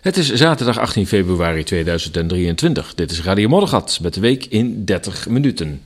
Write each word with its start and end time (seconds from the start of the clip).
Het 0.00 0.16
is 0.16 0.32
zaterdag 0.32 0.78
18 0.78 1.06
februari 1.06 1.62
2023. 1.62 2.94
Dit 2.94 3.10
is 3.10 3.22
Radio 3.22 3.48
Moddergat 3.48 3.98
met 4.02 4.14
de 4.14 4.20
week 4.20 4.46
in 4.46 4.84
30 4.84 5.28
minuten. 5.28 5.80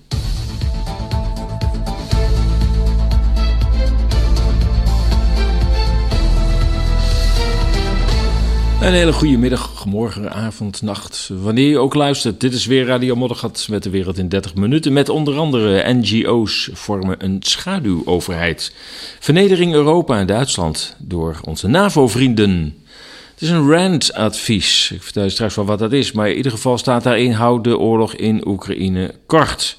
Een 8.80 8.92
hele 8.92 9.12
goede 9.12 9.36
middag, 9.36 9.86
morgen, 9.86 10.32
avond, 10.32 10.82
nacht, 10.82 11.30
wanneer 11.32 11.68
je 11.68 11.78
ook 11.78 11.94
luistert. 11.94 12.40
Dit 12.40 12.52
is 12.52 12.66
weer 12.66 12.86
Radio 12.86 13.14
Moddergat 13.14 13.66
met 13.70 13.82
de 13.82 13.90
wereld 13.90 14.18
in 14.18 14.28
30 14.28 14.54
minuten. 14.54 14.92
Met 14.92 15.08
onder 15.08 15.38
andere 15.38 15.92
NGO's 15.92 16.70
vormen 16.72 17.24
een 17.24 17.36
schaduwoverheid. 17.40 18.72
Vernedering 19.20 19.72
Europa 19.72 20.18
en 20.18 20.26
Duitsland 20.26 20.96
door 20.98 21.40
onze 21.44 21.68
NAVO-vrienden. 21.68 22.83
Is 23.44 23.50
een 23.50 23.70
RAND-advies. 23.70 24.90
Ik 24.94 25.02
vertel 25.02 25.22
je 25.22 25.30
straks 25.30 25.54
wel 25.54 25.64
wat 25.64 25.78
dat 25.78 25.92
is, 25.92 26.12
maar 26.12 26.28
in 26.28 26.36
ieder 26.36 26.52
geval 26.52 26.78
staat 26.78 27.02
daarin: 27.02 27.32
houd 27.32 27.64
de 27.64 27.78
oorlog 27.78 28.14
in 28.14 28.46
Oekraïne 28.48 29.14
kort. 29.26 29.76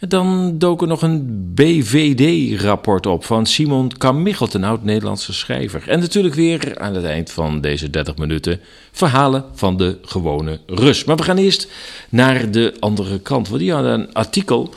Dan 0.00 0.58
dook 0.58 0.80
er 0.80 0.86
nog 0.86 1.02
een 1.02 1.50
BVD-rapport 1.54 3.06
op 3.06 3.24
van 3.24 3.46
Simon 3.46 3.90
Kamichelt, 3.98 4.54
een 4.54 4.64
oud-Nederlandse 4.64 5.32
schrijver. 5.32 5.88
En 5.88 6.00
natuurlijk 6.00 6.34
weer 6.34 6.78
aan 6.78 6.94
het 6.94 7.04
eind 7.04 7.30
van 7.30 7.60
deze 7.60 7.90
30 7.90 8.16
minuten 8.16 8.60
verhalen 8.92 9.44
van 9.54 9.76
de 9.76 9.98
gewone 10.02 10.60
Rus. 10.66 11.04
Maar 11.04 11.16
we 11.16 11.22
gaan 11.22 11.38
eerst 11.38 11.68
naar 12.08 12.50
de 12.50 12.74
andere 12.80 13.18
kant. 13.18 13.48
Want 13.48 13.60
die 13.60 13.72
hadden 13.72 13.92
een 13.92 14.12
artikel 14.12 14.74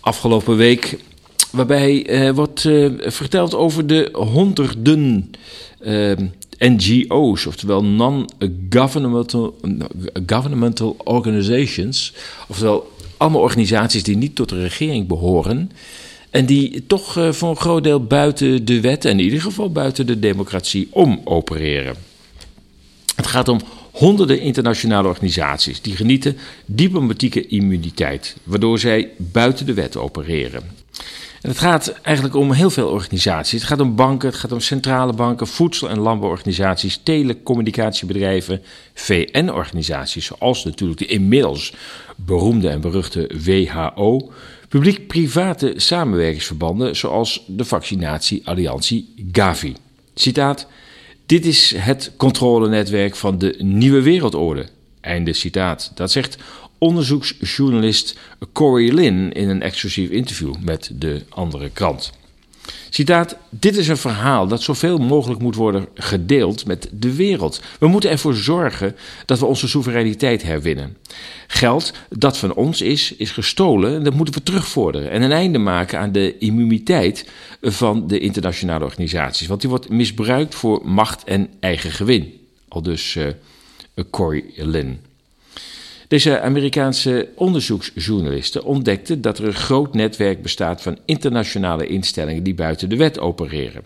afgelopen 0.00 0.56
week 0.56 0.98
waarbij 1.50 2.06
eh, 2.06 2.30
wordt 2.30 2.64
eh, 2.64 2.90
verteld 2.98 3.54
over 3.54 3.86
de 3.86 4.08
honderden 4.12 5.30
eh, 5.80 6.12
NGO's, 6.58 7.46
oftewel 7.46 7.84
non-governmental 7.84 9.58
governmental 10.26 10.96
organizations, 11.04 12.14
oftewel 12.48 12.92
allemaal 13.16 13.40
organisaties 13.40 14.02
die 14.02 14.16
niet 14.16 14.34
tot 14.34 14.48
de 14.48 14.62
regering 14.62 15.06
behoren. 15.06 15.70
En 16.30 16.46
die 16.46 16.86
toch 16.86 17.16
uh, 17.16 17.32
voor 17.32 17.48
een 17.48 17.56
groot 17.56 17.84
deel 17.84 18.04
buiten 18.04 18.64
de 18.64 18.80
wet 18.80 19.04
en 19.04 19.18
in 19.18 19.24
ieder 19.24 19.40
geval 19.40 19.72
buiten 19.72 20.06
de 20.06 20.18
democratie 20.18 20.88
om 20.90 21.20
opereren. 21.24 21.96
Het 23.16 23.26
gaat 23.26 23.48
om 23.48 23.60
honderden 23.90 24.40
internationale 24.40 25.08
organisaties 25.08 25.80
die 25.80 25.96
genieten 25.96 26.36
diplomatieke 26.66 27.46
immuniteit, 27.46 28.36
waardoor 28.42 28.78
zij 28.78 29.10
buiten 29.16 29.66
de 29.66 29.74
wet 29.74 29.96
opereren. 29.96 30.62
En 31.40 31.48
het 31.48 31.58
gaat 31.58 31.88
eigenlijk 32.02 32.36
om 32.36 32.52
heel 32.52 32.70
veel 32.70 32.88
organisaties. 32.88 33.60
Het 33.60 33.68
gaat 33.68 33.80
om 33.80 33.94
banken, 33.94 34.28
het 34.28 34.38
gaat 34.38 34.52
om 34.52 34.60
centrale 34.60 35.12
banken, 35.12 35.46
voedsel- 35.46 35.88
en 35.88 35.98
landbouworganisaties, 35.98 37.00
telecommunicatiebedrijven, 37.02 38.62
VN-organisaties, 38.94 40.24
zoals 40.24 40.64
natuurlijk 40.64 40.98
de 40.98 41.06
inmiddels 41.06 41.74
beroemde 42.16 42.68
en 42.68 42.80
beruchte 42.80 43.30
WHO, 43.44 44.32
publiek-private 44.68 45.72
samenwerkingsverbanden, 45.76 46.96
zoals 46.96 47.44
de 47.46 47.64
vaccinatiealliantie 47.64 49.14
Gavi. 49.32 49.74
Citaat: 50.14 50.66
Dit 51.26 51.46
is 51.46 51.74
het 51.76 52.12
controlenetwerk 52.16 53.16
van 53.16 53.38
de 53.38 53.54
nieuwe 53.58 54.02
wereldorde. 54.02 54.68
Einde 55.00 55.32
citaat. 55.32 55.92
Dat 55.94 56.10
zegt 56.10 56.36
onderzoeksjournalist 56.78 58.18
Corey 58.52 58.92
Lynn 58.92 59.32
in 59.32 59.48
een 59.48 59.62
exclusief 59.62 60.10
interview 60.10 60.54
met 60.60 60.90
de 60.94 61.22
andere 61.28 61.70
krant. 61.70 62.12
Citaat: 62.90 63.36
Dit 63.50 63.76
is 63.76 63.88
een 63.88 63.96
verhaal 63.96 64.46
dat 64.46 64.62
zoveel 64.62 64.98
mogelijk 64.98 65.40
moet 65.40 65.54
worden 65.54 65.86
gedeeld 65.94 66.66
met 66.66 66.88
de 66.92 67.14
wereld. 67.14 67.60
We 67.78 67.86
moeten 67.86 68.10
ervoor 68.10 68.34
zorgen 68.34 68.96
dat 69.24 69.38
we 69.38 69.46
onze 69.46 69.68
soevereiniteit 69.68 70.42
herwinnen. 70.42 70.96
Geld 71.46 71.92
dat 72.08 72.38
van 72.38 72.54
ons 72.54 72.80
is, 72.80 73.14
is 73.16 73.30
gestolen 73.30 73.94
en 73.94 74.04
dat 74.04 74.14
moeten 74.14 74.34
we 74.34 74.42
terugvorderen. 74.42 75.10
En 75.10 75.22
een 75.22 75.32
einde 75.32 75.58
maken 75.58 75.98
aan 75.98 76.12
de 76.12 76.38
immuniteit 76.38 77.26
van 77.62 78.06
de 78.06 78.18
internationale 78.18 78.84
organisaties. 78.84 79.46
Want 79.46 79.60
die 79.60 79.70
wordt 79.70 79.88
misbruikt 79.88 80.54
voor 80.54 80.80
macht 80.84 81.24
en 81.24 81.48
eigen 81.60 81.90
gewin. 81.90 82.32
Al 82.68 82.82
dus 82.82 83.14
uh, 83.14 83.26
Corey 84.10 84.44
Lynn. 84.56 85.07
Deze 86.08 86.40
Amerikaanse 86.40 87.28
onderzoeksjournalisten 87.34 88.64
ontdekten 88.64 89.20
dat 89.20 89.38
er 89.38 89.44
een 89.44 89.54
groot 89.54 89.94
netwerk 89.94 90.42
bestaat 90.42 90.82
van 90.82 90.98
internationale 91.04 91.86
instellingen 91.86 92.42
die 92.42 92.54
buiten 92.54 92.88
de 92.88 92.96
wet 92.96 93.18
opereren. 93.18 93.84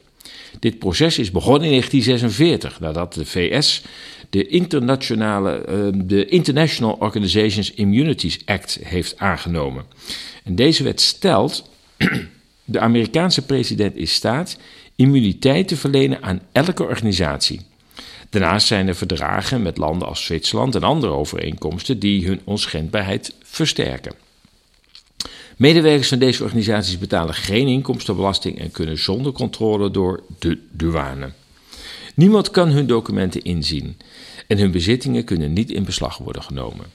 Dit 0.59 0.78
proces 0.78 1.19
is 1.19 1.31
begonnen 1.31 1.62
in 1.62 1.71
1946, 1.71 2.81
nadat 2.81 3.15
de 3.15 3.27
VS 3.27 3.82
de, 4.31 4.47
internationale, 4.47 5.65
ehm, 5.65 6.06
de 6.06 6.27
International 6.27 6.97
Organizations 7.00 7.72
Immunities 7.72 8.38
Act 8.44 8.78
heeft 8.82 9.19
aangenomen. 9.19 9.84
En 10.44 10.55
deze 10.55 10.82
wet 10.82 11.00
stelt: 11.00 11.69
de 12.65 12.81
Amerikaanse 12.81 13.43
president 13.43 13.97
is 13.97 14.12
staat 14.12 14.56
immuniteit 14.97 15.69
te 15.69 15.77
verlenen 15.77 16.22
aan 16.22 16.41
elke 16.53 16.82
organisatie. 16.82 17.61
Daarnaast 18.32 18.66
zijn 18.66 18.88
er 18.88 18.94
verdragen 18.94 19.62
met 19.62 19.76
landen 19.76 20.09
als 20.09 20.25
Zwitserland 20.25 20.75
en 20.75 20.82
andere 20.82 21.12
overeenkomsten 21.12 21.98
die 21.98 22.26
hun 22.26 22.41
onschendbaarheid 22.44 23.34
versterken. 23.43 24.15
Medewerkers 25.56 26.09
van 26.09 26.19
deze 26.19 26.43
organisaties 26.43 26.98
betalen 26.98 27.34
geen 27.34 27.69
inkomstenbelasting 27.69 28.59
en 28.59 28.70
kunnen 28.70 28.98
zonder 28.98 29.32
controle 29.32 29.91
door 29.91 30.22
de 30.38 30.59
douane. 30.70 31.31
Niemand 32.15 32.50
kan 32.50 32.69
hun 32.69 32.87
documenten 32.87 33.43
inzien 33.43 33.97
en 34.47 34.59
hun 34.59 34.70
bezittingen 34.70 35.25
kunnen 35.25 35.53
niet 35.53 35.70
in 35.70 35.84
beslag 35.84 36.19
worden 36.19 36.43
genomen. 36.43 36.87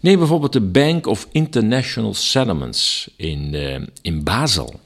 Neem 0.00 0.18
bijvoorbeeld 0.18 0.52
de 0.52 0.60
Bank 0.60 1.06
of 1.06 1.28
International 1.32 2.14
Settlements 2.14 3.10
in, 3.16 3.54
uh, 3.54 3.76
in 4.02 4.22
Basel. 4.22 4.80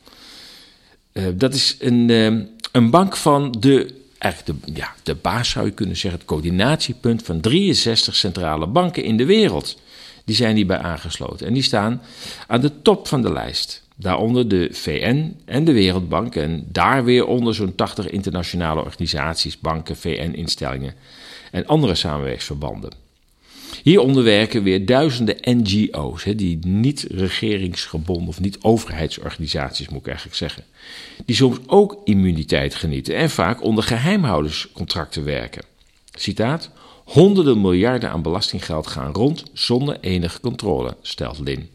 Uh, 1.13 1.25
dat 1.35 1.55
is 1.55 1.77
een, 1.79 2.09
uh, 2.09 2.41
een 2.73 2.91
bank 2.91 3.17
van 3.17 3.55
de 3.59 4.05
eigenlijk 4.19 4.65
de, 4.67 4.73
ja, 4.73 4.95
de 5.03 5.15
baas 5.15 5.51
zou 5.51 5.67
je 5.67 5.73
kunnen 5.73 5.97
zeggen, 5.97 6.21
het 6.21 6.29
coördinatiepunt 6.29 7.23
van 7.23 7.41
63 7.41 8.15
centrale 8.17 8.67
banken 8.67 9.05
in 9.05 9.17
de 9.17 9.25
wereld. 9.25 9.81
Die 10.25 10.37
zijn 10.37 10.57
hierbij 10.57 10.79
aangesloten 10.79 11.47
en 11.47 11.53
die 11.53 11.63
staan 11.63 12.03
aan 12.47 12.61
de 12.61 12.83
top 12.83 13.09
van 13.09 13.23
de 13.23 13.33
lijst. 13.33 13.85
Daaronder 13.97 14.49
de 14.49 14.69
VN 14.73 15.37
en 15.45 15.65
de 15.65 15.73
Wereldbank 15.73 16.35
en 16.35 16.67
daar 16.69 17.05
weer 17.05 17.27
onder 17.27 17.55
zo'n 17.55 17.75
80 17.75 18.11
internationale 18.11 18.83
organisaties, 18.85 19.59
banken, 19.59 19.97
VN-instellingen 19.97 20.95
en 21.51 21.67
andere 21.67 21.95
samenwerkingsverbanden. 21.95 23.06
Hieronder 23.83 24.25
werken 24.25 24.63
weer 24.63 24.87
duizenden 24.87 25.37
NGO's, 25.41 26.25
die 26.37 26.59
niet 26.67 27.07
regeringsgebonden 27.11 28.29
of 28.29 28.41
niet 28.41 28.59
overheidsorganisaties, 28.61 29.89
moet 29.89 30.01
ik 30.01 30.07
eigenlijk 30.07 30.37
zeggen. 30.37 30.65
Die 31.25 31.37
soms 31.37 31.59
ook 31.67 32.01
immuniteit 32.05 32.75
genieten 32.75 33.17
en 33.17 33.31
vaak 33.31 33.63
onder 33.63 33.85
geheimhouderscontracten 33.85 35.25
werken. 35.25 35.63
Citaat: 36.15 36.71
Honderden 37.05 37.61
miljarden 37.61 38.11
aan 38.11 38.23
belastinggeld 38.23 38.87
gaan 38.87 39.13
rond 39.13 39.43
zonder 39.53 40.01
enige 40.01 40.41
controle, 40.41 40.97
stelt 41.03 41.39
Lin. 41.39 41.69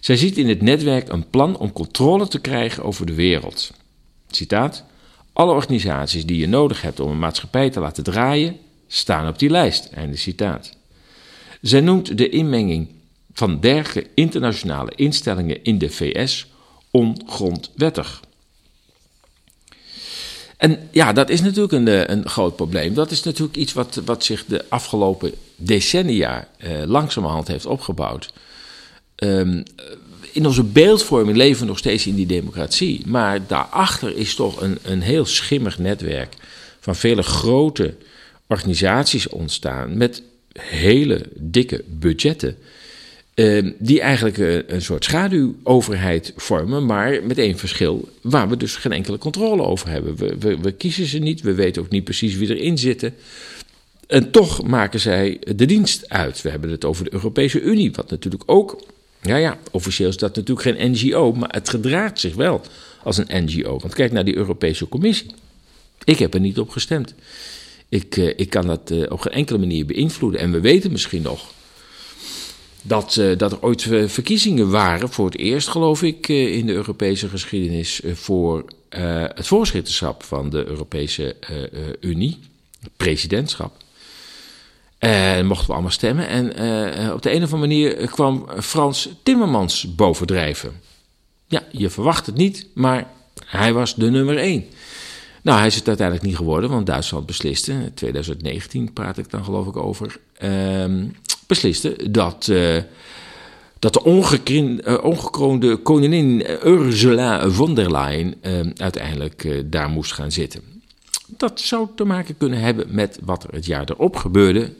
Zij 0.00 0.16
ziet 0.16 0.38
in 0.38 0.48
het 0.48 0.62
netwerk 0.62 1.08
een 1.08 1.30
plan 1.30 1.56
om 1.56 1.72
controle 1.72 2.28
te 2.28 2.40
krijgen 2.40 2.84
over 2.84 3.06
de 3.06 3.14
wereld. 3.14 3.72
Citaat: 4.30 4.84
Alle 5.32 5.52
organisaties 5.52 6.26
die 6.26 6.38
je 6.38 6.48
nodig 6.48 6.82
hebt 6.82 7.00
om 7.00 7.10
een 7.10 7.18
maatschappij 7.18 7.70
te 7.70 7.80
laten 7.80 8.04
draaien, 8.04 8.56
staan 8.86 9.28
op 9.28 9.38
die 9.38 9.50
lijst. 9.50 9.90
Einde 9.92 10.16
citaat. 10.16 10.76
Zij 11.64 11.80
noemt 11.80 12.18
de 12.18 12.28
inmenging 12.28 12.88
van 13.32 13.60
dergelijke 13.60 14.10
internationale 14.14 14.92
instellingen 14.94 15.62
in 15.62 15.78
de 15.78 15.90
VS 15.90 16.46
ongrondwettig. 16.90 18.22
En 20.56 20.88
ja, 20.90 21.12
dat 21.12 21.30
is 21.30 21.40
natuurlijk 21.40 21.72
een, 21.72 21.88
eh, 21.88 22.02
een 22.06 22.28
groot 22.28 22.56
probleem. 22.56 22.94
Dat 22.94 23.10
is 23.10 23.22
natuurlijk 23.22 23.56
iets 23.56 23.72
wat, 23.72 24.00
wat 24.04 24.24
zich 24.24 24.44
de 24.46 24.64
afgelopen 24.68 25.32
decennia 25.56 26.48
eh, 26.58 26.82
langzamerhand 26.86 27.48
heeft 27.48 27.66
opgebouwd. 27.66 28.32
Um, 29.16 29.62
in 30.32 30.46
onze 30.46 30.62
beeldvorming 30.62 31.36
leven 31.36 31.60
we 31.60 31.66
nog 31.66 31.78
steeds 31.78 32.06
in 32.06 32.14
die 32.14 32.26
democratie. 32.26 33.02
Maar 33.06 33.46
daarachter 33.46 34.16
is 34.16 34.34
toch 34.34 34.60
een, 34.60 34.78
een 34.82 35.02
heel 35.02 35.26
schimmig 35.26 35.78
netwerk 35.78 36.34
van 36.80 36.96
vele 36.96 37.22
grote 37.22 37.94
organisaties 38.46 39.28
ontstaan. 39.28 39.96
Met 39.96 40.22
hele 40.60 41.22
dikke 41.34 41.84
budgetten. 41.86 42.56
Uh, 43.34 43.70
die 43.78 44.00
eigenlijk 44.00 44.36
een, 44.36 44.66
eh, 44.66 44.74
een 44.74 44.82
soort 44.82 45.04
schaduwoverheid 45.04 46.32
vormen, 46.36 46.86
maar 46.86 47.22
met 47.22 47.38
één 47.38 47.58
verschil, 47.58 48.08
waar 48.20 48.48
we 48.48 48.56
dus 48.56 48.76
geen 48.76 48.92
enkele 48.92 49.18
controle 49.18 49.62
over 49.62 49.88
hebben. 49.88 50.16
We, 50.16 50.36
we, 50.38 50.58
we, 50.58 50.72
kiezen 50.72 51.06
ze 51.06 51.18
niet, 51.18 51.40
we 51.40 51.54
weten 51.54 51.82
ook 51.82 51.90
niet 51.90 52.04
precies 52.04 52.36
wie 52.36 52.56
erin 52.56 52.78
zitten. 52.78 53.14
En 54.06 54.30
toch 54.30 54.62
maken 54.62 55.00
zij 55.00 55.40
de 55.56 55.66
dienst 55.66 56.08
uit. 56.08 56.42
We 56.42 56.50
hebben 56.50 56.70
het 56.70 56.84
over 56.84 57.04
de 57.04 57.12
Europese 57.12 57.60
Unie, 57.60 57.92
wat 57.92 58.10
natuurlijk 58.10 58.42
ook, 58.46 58.84
ja 59.22 59.36
ja, 59.36 59.58
officieel 59.70 60.08
is 60.08 60.16
dat 60.16 60.36
natuurlijk 60.36 60.78
geen 60.78 60.90
NGO, 60.90 61.32
maar 61.32 61.52
het 61.52 61.68
gedraagt 61.68 62.20
zich 62.20 62.34
wel 62.34 62.60
als 63.02 63.16
een 63.16 63.44
NGO. 63.44 63.78
Want 63.78 63.94
kijk 63.94 64.12
naar 64.12 64.24
die 64.24 64.36
Europese 64.36 64.88
Commissie. 64.88 65.30
Ik 66.04 66.18
heb 66.18 66.34
er 66.34 66.40
niet 66.40 66.58
op 66.58 66.70
gestemd. 66.70 67.14
Ik, 67.88 68.16
ik 68.16 68.50
kan 68.50 68.66
dat 68.66 69.08
op 69.08 69.20
geen 69.20 69.32
enkele 69.32 69.58
manier 69.58 69.86
beïnvloeden. 69.86 70.40
En 70.40 70.52
we 70.52 70.60
weten 70.60 70.92
misschien 70.92 71.22
nog 71.22 71.52
dat, 72.82 73.20
dat 73.36 73.52
er 73.52 73.62
ooit 73.62 73.82
verkiezingen 74.06 74.70
waren, 74.70 75.08
voor 75.08 75.26
het 75.26 75.38
eerst 75.38 75.68
geloof 75.68 76.02
ik 76.02 76.28
in 76.28 76.66
de 76.66 76.72
Europese 76.72 77.28
geschiedenis, 77.28 78.00
voor 78.12 78.64
het 79.34 79.46
voorzitterschap 79.46 80.22
van 80.22 80.50
de 80.50 80.64
Europese 80.66 81.36
Unie, 82.00 82.38
presidentschap. 82.96 83.76
En 84.98 85.46
mochten 85.46 85.66
we 85.66 85.72
allemaal 85.72 85.90
stemmen. 85.90 86.28
En 86.28 86.46
op 87.12 87.22
de 87.22 87.32
een 87.32 87.42
of 87.42 87.52
andere 87.52 87.56
manier 87.56 88.08
kwam 88.10 88.48
Frans 88.60 89.08
Timmermans 89.22 89.94
bovendrijven. 89.94 90.80
Ja, 91.46 91.62
je 91.70 91.90
verwacht 91.90 92.26
het 92.26 92.34
niet, 92.34 92.66
maar 92.74 93.10
hij 93.44 93.72
was 93.72 93.94
de 93.94 94.10
nummer 94.10 94.38
één. 94.38 94.64
Nou, 95.44 95.58
hij 95.58 95.66
is 95.66 95.74
het 95.74 95.88
uiteindelijk 95.88 96.26
niet 96.26 96.36
geworden, 96.36 96.70
want 96.70 96.86
Duitsland 96.86 97.26
besliste, 97.26 97.92
2019 97.94 98.92
praat 98.92 99.18
ik 99.18 99.30
dan 99.30 99.44
geloof 99.44 99.66
ik 99.66 99.76
over, 99.76 100.16
uh, 100.42 101.04
besliste 101.46 102.10
dat, 102.10 102.46
uh, 102.50 102.82
dat 103.78 103.92
de 103.92 104.02
ongekroonde 105.02 105.76
koningin 105.76 106.46
Ursula 106.64 107.50
von 107.50 107.74
der 107.74 107.90
Leyen 107.90 108.34
uiteindelijk 108.76 109.64
daar 109.72 109.88
moest 109.88 110.12
gaan 110.12 110.32
zitten. 110.32 110.62
Dat 111.26 111.60
zou 111.60 111.88
te 111.96 112.04
maken 112.04 112.36
kunnen 112.36 112.60
hebben 112.60 112.86
met 112.94 113.18
wat 113.24 113.44
er 113.44 113.54
het 113.54 113.66
jaar 113.66 113.90
erop 113.90 114.16
gebeurde, 114.16 114.72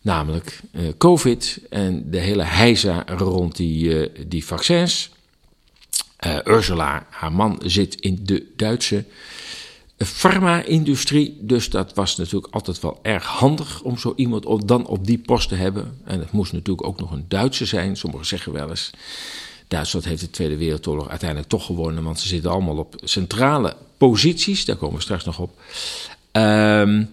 Namelijk 0.00 0.60
COVID 0.98 1.60
en 1.70 2.10
de 2.10 2.18
hele 2.18 2.42
heisa 2.42 3.04
rond 3.06 3.56
die, 3.56 4.10
die 4.26 4.44
vaccins. 4.44 5.10
Ursula, 6.44 7.06
haar 7.10 7.32
man, 7.32 7.60
zit 7.64 7.94
in 7.94 8.18
de 8.22 8.46
Duitse 8.56 9.04
farma-industrie. 10.04 11.36
Dus 11.40 11.70
dat 11.70 11.94
was 11.94 12.16
natuurlijk 12.16 12.54
altijd 12.54 12.80
wel 12.80 12.98
erg 13.02 13.24
handig 13.24 13.82
om 13.82 13.98
zo 13.98 14.12
iemand 14.16 14.46
op, 14.46 14.68
dan 14.68 14.86
op 14.86 15.06
die 15.06 15.18
post 15.18 15.48
te 15.48 15.54
hebben. 15.54 15.98
En 16.04 16.18
het 16.18 16.32
moest 16.32 16.52
natuurlijk 16.52 16.86
ook 16.86 17.00
nog 17.00 17.10
een 17.10 17.24
Duitse 17.28 17.64
zijn. 17.64 17.96
Sommigen 17.96 18.26
zeggen 18.26 18.52
wel 18.52 18.70
eens. 18.70 18.90
Duitsland 19.68 20.04
heeft 20.04 20.20
de 20.20 20.30
Tweede 20.30 20.56
Wereldoorlog 20.56 21.08
uiteindelijk 21.08 21.48
toch 21.48 21.66
gewonnen, 21.66 22.04
want 22.04 22.20
ze 22.20 22.28
zitten 22.28 22.50
allemaal 22.50 22.76
op 22.76 22.94
centrale 23.04 23.76
posities. 23.96 24.64
Daar 24.64 24.76
komen 24.76 24.96
we 24.96 25.02
straks 25.02 25.24
nog 25.24 25.38
op. 25.38 25.60
Um, 26.38 27.08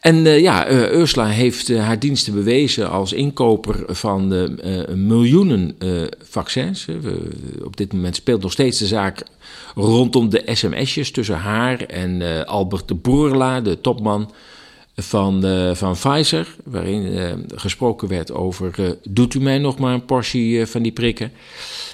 en 0.00 0.16
uh, 0.16 0.40
ja, 0.40 0.70
uh, 0.70 0.92
Ursula 0.92 1.26
heeft 1.26 1.68
uh, 1.68 1.84
haar 1.84 1.98
diensten 1.98 2.34
bewezen 2.34 2.90
als 2.90 3.12
inkoper 3.12 3.84
van 3.86 4.48
miljoenen 4.94 5.76
vaccins. 6.22 6.88
op 7.64 7.76
dit 7.76 7.92
moment 7.92 8.16
speelt 8.16 8.42
nog 8.42 8.52
steeds 8.52 8.78
de 8.78 8.86
zaak 8.86 9.22
rondom 9.74 10.28
de 10.28 10.42
sms'jes 10.44 11.10
tussen 11.10 11.38
haar 11.38 11.80
en 11.80 12.46
Albert 12.46 12.88
de 12.88 12.94
Boerla, 12.94 13.60
de 13.60 13.80
topman 13.80 14.30
van, 14.96 15.42
van 15.76 15.92
Pfizer, 15.92 16.56
waarin 16.64 17.46
gesproken 17.54 18.08
werd 18.08 18.32
over: 18.32 18.96
doet 19.08 19.34
u 19.34 19.40
mij 19.40 19.58
nog 19.58 19.78
maar 19.78 19.94
een 19.94 20.04
portie 20.04 20.66
van 20.66 20.82
die 20.82 20.92
prikken? 20.92 21.32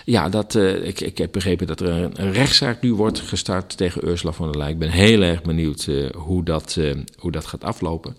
Ja, 0.05 0.29
dat, 0.29 0.55
uh, 0.55 0.87
ik, 0.87 1.01
ik 1.01 1.19
heb 1.19 1.33
begrepen 1.33 1.67
dat 1.67 1.81
er 1.81 1.89
een, 1.89 2.33
rechtszaak 2.33 2.83
nu 2.83 2.95
wordt 2.95 3.21
gestart 3.21 3.77
tegen 3.77 4.09
Ursula 4.09 4.33
von 4.33 4.47
der 4.47 4.57
Leyen. 4.61 4.73
Ik 4.73 4.79
ben 4.79 4.91
heel 4.91 5.23
erg 5.23 5.43
benieuwd 5.43 5.87
uh, 5.87 6.11
hoe, 6.11 6.45
dat, 6.45 6.77
uh, 6.79 6.97
hoe 7.19 7.31
dat 7.31 7.47
gaat 7.47 7.65
aflopen. 7.65 8.17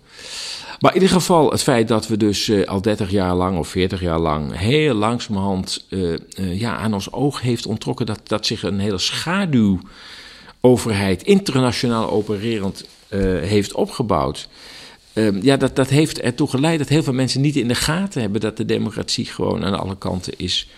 Maar 0.80 0.94
in 0.94 1.00
ieder 1.00 1.16
geval 1.16 1.50
het 1.50 1.62
feit 1.62 1.88
dat 1.88 2.06
we 2.06 2.16
dus 2.16 2.66
al 2.66 2.82
30 2.82 3.10
jaar 3.10 3.34
lang 3.34 3.58
of 3.58 3.68
40 3.68 4.00
jaar 4.00 4.18
lang 4.18 4.58
heel 4.58 4.94
langzamerhand 4.94 5.86
ja, 6.36 6.76
aan 6.76 6.94
ons 6.94 7.12
oog 7.12 7.40
heeft 7.40 7.66
ontrokken 7.66 8.06
dat, 8.06 8.20
dat 8.24 8.46
zich 8.46 8.62
een 8.62 8.78
hele 8.78 8.98
schaduwoverheid, 8.98 11.22
internationaal 11.22 12.10
opererend, 12.10 12.84
heeft 13.42 13.72
opgebouwd. 13.72 14.48
Um, 15.14 15.42
ja, 15.42 15.56
dat, 15.56 15.76
dat 15.76 15.88
heeft 15.88 16.20
ertoe 16.20 16.48
geleid 16.48 16.78
dat 16.78 16.88
heel 16.88 17.02
veel 17.02 17.12
mensen 17.12 17.40
niet 17.40 17.56
in 17.56 17.68
de 17.68 17.74
gaten 17.74 18.20
hebben 18.20 18.40
dat 18.40 18.56
de 18.56 18.64
democratie 18.64 19.26
gewoon 19.26 19.64
aan 19.64 19.78
alle 19.78 19.96
kanten 19.98 20.32
is 20.36 20.68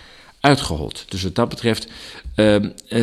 uitgehold. 0.41 1.05
Dus 1.09 1.23
wat 1.23 1.35
dat 1.35 1.49
betreft, 1.49 1.89
uh, 2.37 2.57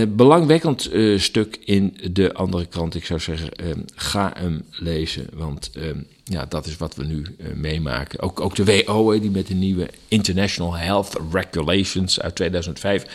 belangwekkend 0.08 0.94
uh, 0.94 1.20
stuk 1.20 1.60
in 1.64 1.98
de 2.12 2.34
andere 2.34 2.66
krant. 2.66 2.96
Ik 2.96 3.06
zou 3.06 3.20
zeggen, 3.20 3.52
ehm, 3.52 3.80
ga 3.96 4.34
hem 4.38 4.64
lezen, 4.72 5.28
want 5.34 5.72
ehm, 5.74 5.98
ja, 6.32 6.46
dat 6.46 6.66
is 6.66 6.78
wat 6.78 6.96
we 6.96 7.04
nu 7.04 7.26
eh, 7.40 7.46
meemaken. 7.56 8.20
Ook, 8.20 8.40
ook 8.40 8.56
de 8.56 8.64
WHO, 8.64 9.20
die 9.20 9.32
met 9.32 9.48
de 9.48 9.54
nieuwe 9.54 9.90
International 10.08 10.76
Health 10.76 11.18
Regulations 11.32 12.22
uit 12.22 12.36
2005, 12.36 13.06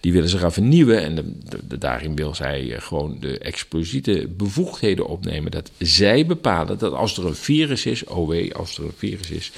die 0.00 0.12
willen 0.12 0.28
ze 0.28 0.38
gaan 0.38 0.52
vernieuwen. 0.52 1.02
En 1.02 1.14
de, 1.68 1.78
daarin 1.78 2.16
wil 2.16 2.34
zij 2.34 2.72
eh, 2.72 2.80
gewoon 2.82 3.16
de 3.20 3.38
explosiete 3.38 4.28
bevoegdheden 4.36 5.06
opnemen. 5.06 5.50
Dat 5.50 5.70
zij 5.78 6.26
bepalen 6.26 6.78
dat 6.78 6.92
als 6.92 7.18
er 7.18 7.26
een 7.26 7.34
virus 7.34 7.86
is, 7.86 8.04
OW, 8.04 8.52
als 8.52 8.78
er 8.78 8.84
een 8.84 8.92
virus 8.96 9.30
is, 9.30 9.52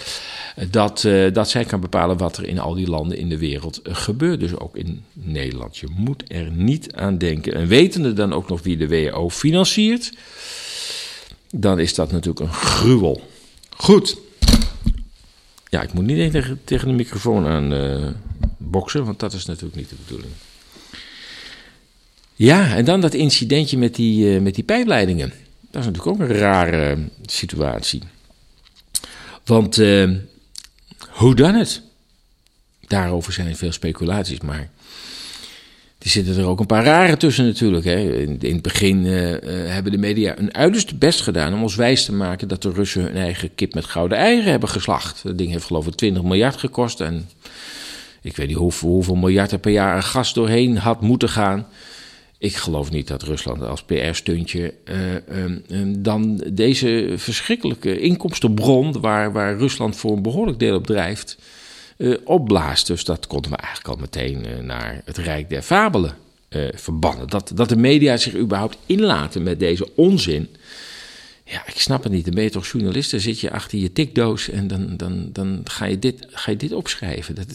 eh, 0.57 0.67
dat, 0.71 1.09
dat 1.33 1.51
zij 1.51 1.65
kan 1.65 1.81
bepalen 1.81 2.17
wat 2.17 2.37
er 2.37 2.45
in 2.45 2.59
al 2.59 2.75
die 2.75 2.89
landen 2.89 3.19
in 3.19 3.29
de 3.29 3.39
wereld 3.39 3.81
gebeurt. 3.83 4.41
Dus 4.41 4.57
ook 4.57 4.77
in 4.77 5.05
Nederland. 5.13 5.77
Je 5.77 5.89
moet 5.97 6.23
er 6.29 6.51
niet 6.51 6.93
aan 6.93 7.19
denken. 7.19 7.55
En 7.55 7.67
wetende 7.67 8.13
dan 8.13 8.33
ook 8.33 8.49
nog 8.49 8.63
wie 8.63 8.77
de 8.77 8.89
WHO 8.89 9.31
financiert 9.31 10.13
dan 11.51 11.79
is 11.79 11.95
dat 11.95 12.13
natuurlijk 12.13 12.41
een 12.41 12.55
gruwel. 12.55 13.29
Goed. 13.71 14.19
Ja, 15.69 15.83
ik 15.83 15.93
moet 15.93 16.05
niet 16.05 16.33
tegen, 16.33 16.61
tegen 16.65 16.89
de 16.89 16.95
microfoon 16.95 17.47
aan 17.47 17.73
uh, 17.73 18.09
boksen, 18.57 19.05
want 19.05 19.21
dat 19.21 19.33
is 19.33 19.45
natuurlijk 19.45 19.77
niet 19.77 19.89
de 19.89 19.95
bedoeling. 20.05 20.33
Ja, 22.35 22.75
en 22.77 22.85
dan 22.85 23.01
dat 23.01 23.15
incidentje 23.15 23.79
met 23.79 23.95
die, 23.95 24.35
uh, 24.35 24.41
met 24.41 24.55
die 24.55 24.65
pijpleidingen. 24.65 25.33
Dat 25.71 25.81
is 25.81 25.87
natuurlijk 25.87 26.07
ook 26.07 26.29
een 26.29 26.37
rare 26.37 26.97
uh, 26.97 27.05
situatie. 27.27 28.03
Want 29.45 29.77
hoe 31.09 31.35
dan 31.35 31.55
het? 31.55 31.83
Daarover 32.87 33.33
zijn 33.33 33.57
veel 33.57 33.73
speculaties, 33.73 34.41
maar 34.41 34.71
er 36.01 36.09
zitten 36.09 36.37
er 36.37 36.47
ook 36.47 36.61
een 36.61 36.67
paar 36.67 36.85
rare 36.85 37.17
tussen 37.17 37.45
natuurlijk. 37.45 37.85
Hè. 37.85 37.97
In, 38.23 38.39
het 38.41 38.63
begin 38.63 39.05
uh, 39.05 39.37
hebben 39.71 39.93
de 39.93 39.99
media 39.99 40.39
een 40.39 40.55
uiterste 40.55 40.95
best 40.95 41.21
gedaan 41.21 41.55
om 41.55 41.63
ons 41.63 41.75
wijs 41.75 42.05
te 42.05 42.13
maken 42.13 42.49
dat 42.49 42.63
de 42.63 42.71
Russen 42.71 43.03
hun 43.03 43.17
eigen 43.17 43.55
kip 43.55 43.75
met 43.75 43.85
gouden 43.85 44.19
eieren 44.19 44.51
hebben 44.51 44.69
geslacht. 44.69 45.23
Dat 45.23 45.39
ding 45.39 45.51
heeft 45.51 45.65
geloof 45.65 45.87
ik 45.87 45.95
20 45.95 46.23
miljard 46.23 46.57
gekost 46.57 47.01
en 47.01 47.29
ik 48.23 48.37
weet 48.37 48.47
niet 48.47 48.57
hoeveel, 48.57 49.15
miljard 49.15 49.53
er 49.53 49.59
per 49.59 49.73
jaar 49.73 49.95
aan 49.95 50.03
gas 50.03 50.35
doorheen 50.35 50.79
had 50.79 51.01
moeten 51.01 51.29
gaan. 51.29 51.67
Ik 52.39 52.57
geloof 52.57 52.91
niet 52.91 53.09
dat 53.09 53.23
Rusland 53.23 53.63
als 53.63 53.83
PR-stuntje 53.83 54.75
uh, 54.85 55.49
uh, 55.69 55.95
dan 55.99 56.45
deze 56.53 57.13
verschrikkelijke 57.17 58.01
inkomstenbron, 58.01 59.01
waar, 59.01 59.33
waar 59.33 59.57
Rusland 59.57 59.97
voor 59.97 60.13
een 60.13 60.23
behoorlijk 60.23 60.59
deel 60.59 60.75
op 60.75 60.87
drijft, 60.87 61.39
opblaast. 62.25 62.87
Dus 62.87 63.05
dat 63.05 63.27
konden 63.27 63.51
we 63.51 63.57
eigenlijk 63.57 63.89
al 63.95 64.01
meteen 64.01 64.47
uh, 64.47 64.65
naar 64.65 65.03
het 65.05 65.17
Rijk 65.17 65.49
der 65.49 65.63
Fabelen 65.63 66.17
uh, 66.51 66.69
verbannen. 66.75 67.29
Dat, 67.29 67.53
dat 67.55 67.69
de 67.69 67.77
media 67.77 68.17
zich 68.17 68.35
überhaupt 68.37 68.77
inlaten 68.87 69.43
met 69.43 69.59
deze 69.59 69.89
onzin. 69.95 70.49
Ja, 71.45 71.63
ik 71.67 71.81
snap 71.81 72.03
het 72.03 72.13
niet. 72.13 72.25
Dan 72.25 72.35
ben 72.35 72.45
je 72.45 72.51
toch 72.51 72.67
journalist, 72.67 73.11
dan 73.11 73.21
zit 73.21 73.41
je 73.41 73.51
achter 73.51 73.79
je 73.79 73.93
tikdoos 73.93 74.49
en 74.49 74.69
dan, 74.69 74.97
dan, 74.97 75.29
dan 75.33 75.61
ga, 75.65 75.85
je 75.85 75.99
dit, 75.99 76.27
ga 76.29 76.51
je 76.51 76.57
dit 76.57 76.73
opschrijven. 76.73 77.35
Dat, 77.35 77.47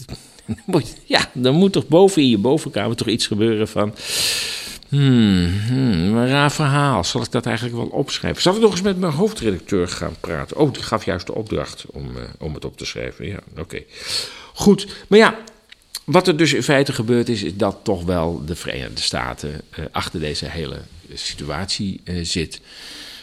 ja, 1.04 1.30
dan 1.32 1.54
moet 1.54 1.72
toch 1.72 1.88
boven 1.88 2.22
in 2.22 2.28
je 2.28 2.38
bovenkamer 2.38 2.96
toch 2.96 3.08
iets 3.08 3.26
gebeuren 3.26 3.68
van... 3.68 3.94
Hmm, 4.96 5.60
hmm, 5.66 6.16
een 6.16 6.28
raar 6.28 6.52
verhaal. 6.52 7.04
Zal 7.04 7.22
ik 7.22 7.30
dat 7.30 7.46
eigenlijk 7.46 7.76
wel 7.76 7.86
opschrijven? 7.86 8.42
Zal 8.42 8.54
ik 8.54 8.60
nog 8.60 8.70
eens 8.70 8.82
met 8.82 8.98
mijn 8.98 9.12
hoofdredacteur 9.12 9.88
gaan 9.88 10.16
praten? 10.20 10.56
Oh, 10.56 10.72
die 10.72 10.82
gaf 10.82 11.04
juist 11.04 11.26
de 11.26 11.34
opdracht 11.34 11.84
om, 11.86 12.16
uh, 12.16 12.22
om 12.38 12.54
het 12.54 12.64
op 12.64 12.76
te 12.76 12.84
schrijven. 12.84 13.26
Ja, 13.26 13.38
oké. 13.58 13.82
Goed, 14.54 14.86
maar 15.08 15.18
ja, 15.18 15.38
wat 16.04 16.28
er 16.28 16.36
dus 16.36 16.52
in 16.52 16.62
feite 16.62 16.92
gebeurd 16.92 17.28
is, 17.28 17.42
is 17.42 17.56
dat 17.56 17.78
toch 17.82 18.04
wel 18.04 18.44
de 18.44 18.56
Verenigde 18.56 19.00
Staten 19.00 19.50
uh, 19.50 19.84
achter 19.90 20.20
deze 20.20 20.48
hele 20.48 20.78
situatie 21.14 22.00
uh, 22.04 22.24
zit. 22.24 22.60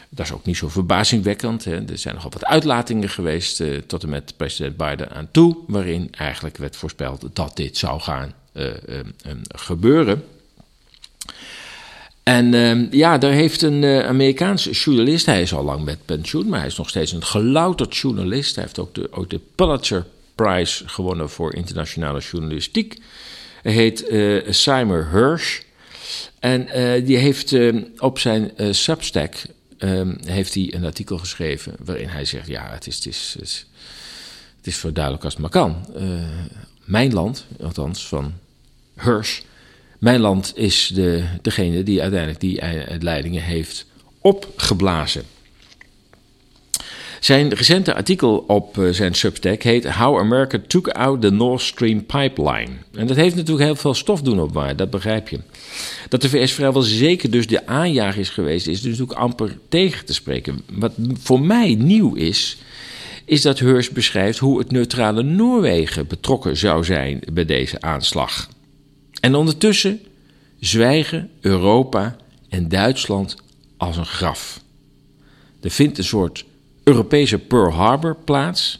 Dat 0.09 0.25
is 0.25 0.31
ook 0.31 0.45
niet 0.45 0.57
zo 0.57 0.69
verbazingwekkend. 0.69 1.65
Hè. 1.65 1.89
Er 1.89 1.97
zijn 1.97 2.15
nogal 2.15 2.31
wat 2.31 2.45
uitlatingen 2.45 3.09
geweest 3.09 3.63
tot 3.87 4.03
en 4.03 4.09
met 4.09 4.33
president 4.37 4.77
Biden 4.77 5.11
aan 5.11 5.27
toe, 5.31 5.57
waarin 5.67 6.07
eigenlijk 6.11 6.57
werd 6.57 6.75
voorspeld 6.75 7.25
dat 7.33 7.55
dit 7.55 7.77
zou 7.77 7.99
gaan 7.99 8.33
gebeuren. 9.55 10.23
En 12.23 12.53
uh, 12.53 12.91
ja, 12.91 13.17
daar 13.17 13.31
heeft 13.31 13.61
een 13.61 13.81
uh, 13.81 14.05
Amerikaanse 14.05 14.71
journalist, 14.71 15.25
hij 15.25 15.41
is 15.41 15.53
al 15.53 15.63
lang 15.63 15.83
met 15.83 16.05
pensioen, 16.05 16.49
maar 16.49 16.59
hij 16.59 16.67
is 16.67 16.77
nog 16.77 16.89
steeds 16.89 17.11
een 17.11 17.23
gelouterd 17.23 17.97
journalist. 17.97 18.55
Hij 18.55 18.63
heeft 18.63 18.79
ook 19.11 19.29
de, 19.29 19.39
Pulitzer 19.55 20.05
Prize 20.35 20.87
gewonnen 20.87 21.29
voor 21.29 21.55
internationale 21.55 22.19
journalistiek. 22.19 23.01
Hij 23.61 23.71
heet 23.71 24.09
uh, 24.09 24.43
Simon 24.49 25.07
Hirsch. 25.11 25.61
En 26.39 26.67
die 27.05 27.17
heeft 27.17 27.55
op 27.97 28.19
zijn 28.19 28.51
Substack 28.71 29.35
ehm, 29.77 30.15
heeft 30.25 30.53
hij 30.53 30.73
een 30.73 30.85
artikel 30.85 31.17
geschreven 31.17 31.75
waarin 31.85 32.07
hij 32.07 32.25
zegt: 32.25 32.47
Ja, 32.47 32.69
het 32.71 32.87
is, 32.87 32.95
het 32.95 33.05
is, 33.05 33.33
het 33.33 33.43
is, 33.43 33.65
het 34.57 34.67
is 34.67 34.79
zo 34.79 34.91
duidelijk 34.91 35.23
als 35.23 35.33
het 35.33 35.41
maar 35.41 35.51
kan. 35.51 35.85
mijn 36.83 37.13
land, 37.13 37.45
althans 37.61 38.07
van 38.07 38.33
Hirsch 39.01 39.41
mijn 40.03 40.19
land 40.19 40.51
is 40.55 40.91
de, 40.93 41.23
degene 41.41 41.83
die 41.83 42.01
uiteindelijk 42.01 42.39
die 42.39 42.61
leidingen 42.99 43.41
heeft 43.41 43.85
opgeblazen. 44.21 45.23
Zijn 47.19 47.53
recente 47.53 47.93
artikel 47.93 48.37
op 48.47 48.77
uh, 48.77 48.89
zijn 48.89 49.13
Substack 49.13 49.61
heet 49.61 49.91
How 49.91 50.19
America 50.19 50.59
Took 50.67 50.87
Out 50.87 51.21
the 51.21 51.29
Nord 51.29 51.61
Stream 51.61 52.05
Pipeline. 52.05 52.69
En 52.93 53.07
dat 53.07 53.15
heeft 53.15 53.35
natuurlijk 53.35 53.65
heel 53.65 53.75
veel 53.75 53.93
stof 53.93 54.21
doen 54.21 54.39
op 54.39 54.53
waar, 54.53 54.75
dat 54.75 54.89
begrijp 54.89 55.29
je. 55.29 55.39
Dat 56.09 56.21
de 56.21 56.29
VS 56.29 56.51
vrijwel 56.51 56.81
zeker 56.81 57.31
dus 57.31 57.47
de 57.47 57.67
aanjager 57.67 58.19
is 58.19 58.29
geweest, 58.29 58.67
is 58.67 58.81
dus 58.81 58.91
natuurlijk 58.91 59.19
amper 59.19 59.57
tegen 59.69 60.05
te 60.05 60.13
spreken. 60.13 60.61
Wat 60.71 60.93
voor 61.19 61.41
mij 61.41 61.75
nieuw 61.75 62.13
is, 62.13 62.57
is 63.25 63.41
dat 63.41 63.59
Hearst 63.59 63.91
beschrijft 63.91 64.39
hoe 64.39 64.59
het 64.59 64.71
neutrale 64.71 65.23
Noorwegen 65.23 66.07
betrokken 66.07 66.57
zou 66.57 66.83
zijn 66.83 67.19
bij 67.33 67.45
deze 67.45 67.81
aanslag. 67.81 68.49
En 69.23 69.35
ondertussen 69.35 70.01
zwijgen 70.59 71.29
Europa 71.41 72.15
en 72.49 72.69
Duitsland 72.69 73.35
als 73.77 73.97
een 73.97 74.05
graf. 74.05 74.61
Er 75.61 75.71
vindt 75.71 75.97
een 75.97 76.03
soort 76.03 76.45
Europese 76.83 77.37
Pearl 77.37 77.71
Harbor 77.71 78.15
plaats. 78.15 78.79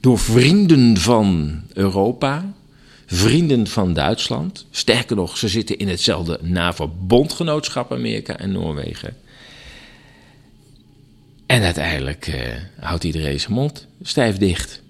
Door 0.00 0.18
vrienden 0.18 0.96
van 0.96 1.60
Europa, 1.72 2.54
vrienden 3.06 3.66
van 3.66 3.92
Duitsland. 3.92 4.66
Sterker 4.70 5.16
nog, 5.16 5.36
ze 5.36 5.48
zitten 5.48 5.78
in 5.78 5.88
hetzelfde 5.88 6.38
NAVO-bondgenootschap 6.42 7.92
Amerika 7.92 8.38
en 8.38 8.52
Noorwegen. 8.52 9.16
En 11.46 11.62
uiteindelijk 11.62 12.26
uh, 12.26 12.40
houdt 12.80 13.04
iedereen 13.04 13.40
zijn 13.40 13.52
mond 13.52 13.86
stijf 14.02 14.36
dicht. 14.36 14.81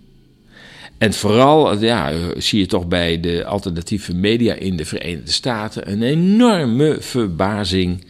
En 1.03 1.13
vooral 1.13 1.79
ja, 1.79 2.13
zie 2.37 2.59
je 2.59 2.67
toch 2.67 2.87
bij 2.87 3.21
de 3.21 3.45
alternatieve 3.45 4.15
media 4.15 4.55
in 4.55 4.77
de 4.77 4.85
Verenigde 4.85 5.33
Staten 5.33 5.91
een 5.91 6.03
enorme 6.03 6.97
verbazing 7.01 8.05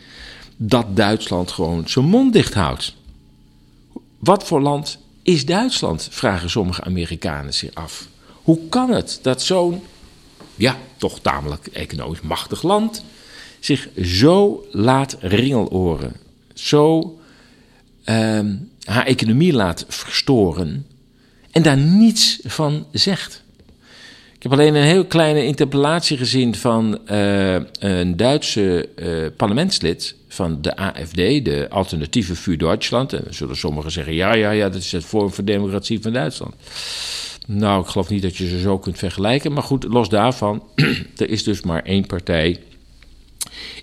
dat 0.57 0.97
Duitsland 0.97 1.51
gewoon 1.51 1.89
zijn 1.89 2.05
mond 2.05 2.33
dicht 2.33 2.55
houdt. 2.55 2.95
Wat 4.19 4.45
voor 4.45 4.61
land 4.61 4.99
is 5.23 5.47
Duitsland? 5.47 6.09
vragen 6.11 6.51
sommige 6.51 6.85
Amerikanen 6.85 7.55
zich 7.55 7.75
af. 7.75 8.09
Hoe 8.43 8.59
kan 8.69 8.91
het 8.91 9.19
dat 9.23 9.43
zo'n, 9.43 9.83
ja, 10.55 10.77
toch 10.97 11.21
tamelijk 11.21 11.67
economisch 11.67 12.21
machtig 12.21 12.63
land 12.63 13.05
zich 13.61 13.89
zo 14.03 14.67
laat 14.71 15.17
ringeloren, 15.21 16.17
zo 16.55 17.19
uh, 18.05 18.41
haar 18.85 19.07
economie 19.07 19.53
laat 19.53 19.85
verstoren 19.89 20.87
en 21.53 21.63
daar 21.63 21.77
niets 21.77 22.39
van 22.45 22.87
zegt? 22.93 23.43
Ik 24.43 24.51
heb 24.51 24.59
alleen 24.59 24.75
een 24.75 24.87
heel 24.87 25.05
kleine 25.05 25.45
interpellatie 25.45 26.17
gezien 26.17 26.55
van 26.55 26.99
uh, 27.11 27.55
een 27.79 28.17
Duitse 28.17 28.89
uh, 28.97 29.27
parlementslid 29.37 30.15
van 30.29 30.63
de 30.63 30.77
AFD, 30.77 31.15
de 31.17 31.67
Alternatieve 31.71 32.35
Vuur 32.35 32.59
Duitsland. 32.59 33.13
En 33.13 33.25
zullen 33.31 33.57
sommigen 33.57 33.91
zeggen: 33.91 34.15
ja, 34.15 34.35
ja, 34.35 34.51
ja, 34.51 34.69
dat 34.69 34.81
is 34.81 34.93
het 34.93 35.05
vorm 35.05 35.33
voor 35.33 35.45
democratie 35.45 36.01
van 36.01 36.13
Duitsland. 36.13 36.55
Nou, 37.47 37.83
ik 37.83 37.89
geloof 37.89 38.09
niet 38.09 38.23
dat 38.23 38.37
je 38.37 38.49
ze 38.49 38.61
zo 38.61 38.79
kunt 38.79 38.99
vergelijken. 38.99 39.53
Maar 39.53 39.63
goed, 39.63 39.85
los 39.85 40.09
daarvan, 40.09 40.63
er 41.17 41.29
is 41.29 41.45
dus 41.45 41.61
maar 41.61 41.83
één 41.83 42.07
partij 42.07 42.59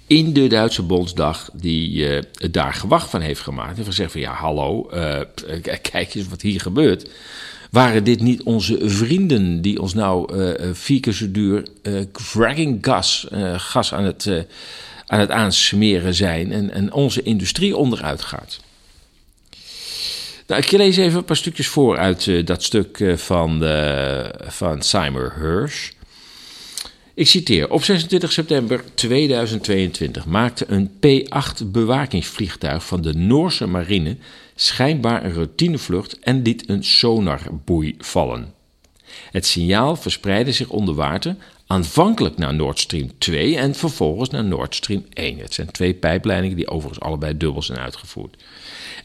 in 0.08 0.34
de 0.34 0.48
Duitse 0.48 0.84
Bondsdag 0.84 1.50
die 1.54 1.90
uh, 1.92 2.22
het 2.34 2.54
daar 2.54 2.74
gewacht 2.74 3.10
van 3.10 3.22
heeft 3.22 3.42
gemaakt. 3.42 3.78
En 3.78 3.86
gezegd 3.86 4.12
van 4.12 4.22
ja, 4.22 4.34
hallo, 4.34 4.90
kijk 5.92 6.16
eens 6.16 6.28
wat 6.28 6.42
hier 6.42 6.60
gebeurt. 6.60 7.10
Waren 7.70 8.04
dit 8.04 8.22
niet 8.22 8.44
onze 8.44 8.78
vrienden 8.82 9.62
die 9.62 9.82
ons 9.82 9.94
nou 9.94 10.36
uh, 10.36 10.70
vier 10.74 11.00
keer 11.00 11.14
zo 11.14 11.32
duur 11.32 11.68
fracking 12.14 12.78
gas, 12.82 13.28
gas 13.58 13.94
aan 13.94 14.04
het 14.04 14.48
aan 15.06 15.20
het 15.20 15.32
aansmeren 15.32 16.14
zijn 16.14 16.52
en, 16.52 16.72
en 16.72 16.94
onze 16.94 17.22
industrie 17.22 17.78
onderuit 17.78 18.22
gaat. 18.22 18.60
Nou, 20.48 20.62
ik 20.62 20.72
lees 20.72 20.98
even 20.98 21.18
een 21.18 21.26
paar 21.26 21.36
stukjes 21.36 21.68
voor 21.68 21.98
uit 21.98 22.48
dat 22.48 22.64
stuk 22.64 23.14
van, 23.16 23.64
van 24.48 24.82
Simon 24.82 25.32
Hirsch. 25.40 25.92
Ik 27.20 27.28
citeer: 27.28 27.70
Op 27.70 27.84
26 27.84 28.32
september 28.32 28.84
2022 28.94 30.26
maakte 30.26 30.66
een 30.68 30.92
P-8 31.00 31.66
bewakingsvliegtuig 31.66 32.86
van 32.86 33.02
de 33.02 33.14
Noorse 33.14 33.66
marine 33.66 34.18
schijnbaar 34.62 35.24
een 35.24 35.34
routinevlucht 35.34 36.20
en 36.20 36.42
liet 36.42 36.70
een 36.70 36.84
sonarboei 36.84 37.96
vallen. 37.98 38.54
Het 39.32 39.46
signaal 39.46 39.96
verspreidde 39.96 40.51
zich 40.51 40.70
onder 40.70 40.96
water 40.96 41.36
aanvankelijk 41.68 42.38
naar 42.38 42.54
Nord 42.54 42.80
Stream 42.80 43.12
2 43.18 43.58
en 43.58 43.75
vervolgens 43.75 44.30
naar 44.30 44.44
Nord 44.44 44.75
Stream 44.75 45.06
1. 45.13 45.39
Het 45.39 45.54
zijn 45.54 45.72
twee 45.72 45.94
pijpleidingen 45.94 46.56
die 46.56 46.68
overigens 46.68 47.06
allebei 47.06 47.38
dubbel 47.38 47.62
zijn 47.62 47.80
uitgevoerd. 47.80 48.44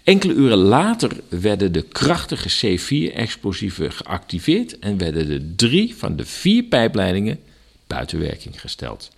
Enkele 0.03 0.33
uren 0.33 0.59
later 0.59 1.11
werden 1.29 1.73
de 1.73 1.83
krachtige 1.83 2.79
C4-explosieven 2.79 3.93
geactiveerd 3.93 4.79
en 4.79 4.99
werden 4.99 5.27
de 5.27 5.55
drie 5.55 5.95
van 5.97 6.17
de 6.17 6.25
vier 6.25 6.63
pijpleidingen 6.63 7.41
buiten 7.87 8.19
werking 8.19 8.61
gesteld. 8.61 9.11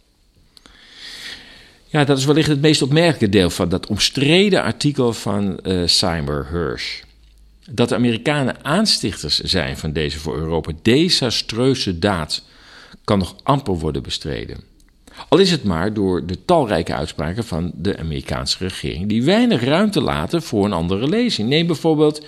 Ja, 1.96 2.04
dat 2.04 2.18
is 2.18 2.24
wellicht 2.24 2.48
het 2.48 2.60
meest 2.60 2.82
opmerkelijke 2.82 3.28
deel 3.28 3.50
van 3.50 3.68
dat 3.68 3.86
omstreden 3.86 4.62
artikel 4.62 5.12
van 5.12 5.58
uh, 5.62 5.86
Simon 5.86 6.44
Hirsch. 6.50 7.02
Dat 7.70 7.88
de 7.88 7.94
Amerikanen 7.94 8.64
aanstichters 8.64 9.38
zijn 9.38 9.76
van 9.76 9.92
deze 9.92 10.18
voor 10.18 10.36
Europa 10.36 10.72
desastreuze 10.82 11.98
daad 11.98 12.42
kan 13.04 13.18
nog 13.18 13.36
amper 13.42 13.74
worden 13.74 14.02
bestreden. 14.02 14.60
Al 15.28 15.38
is 15.38 15.50
het 15.50 15.64
maar 15.64 15.92
door 15.92 16.26
de 16.26 16.44
talrijke 16.44 16.94
uitspraken 16.94 17.44
van 17.44 17.72
de 17.74 17.98
Amerikaanse 17.98 18.56
regering, 18.58 19.08
die 19.08 19.24
weinig 19.24 19.64
ruimte 19.64 20.00
laten 20.00 20.42
voor 20.42 20.64
een 20.64 20.72
andere 20.72 21.08
lezing. 21.08 21.48
Neem 21.48 21.66
bijvoorbeeld 21.66 22.26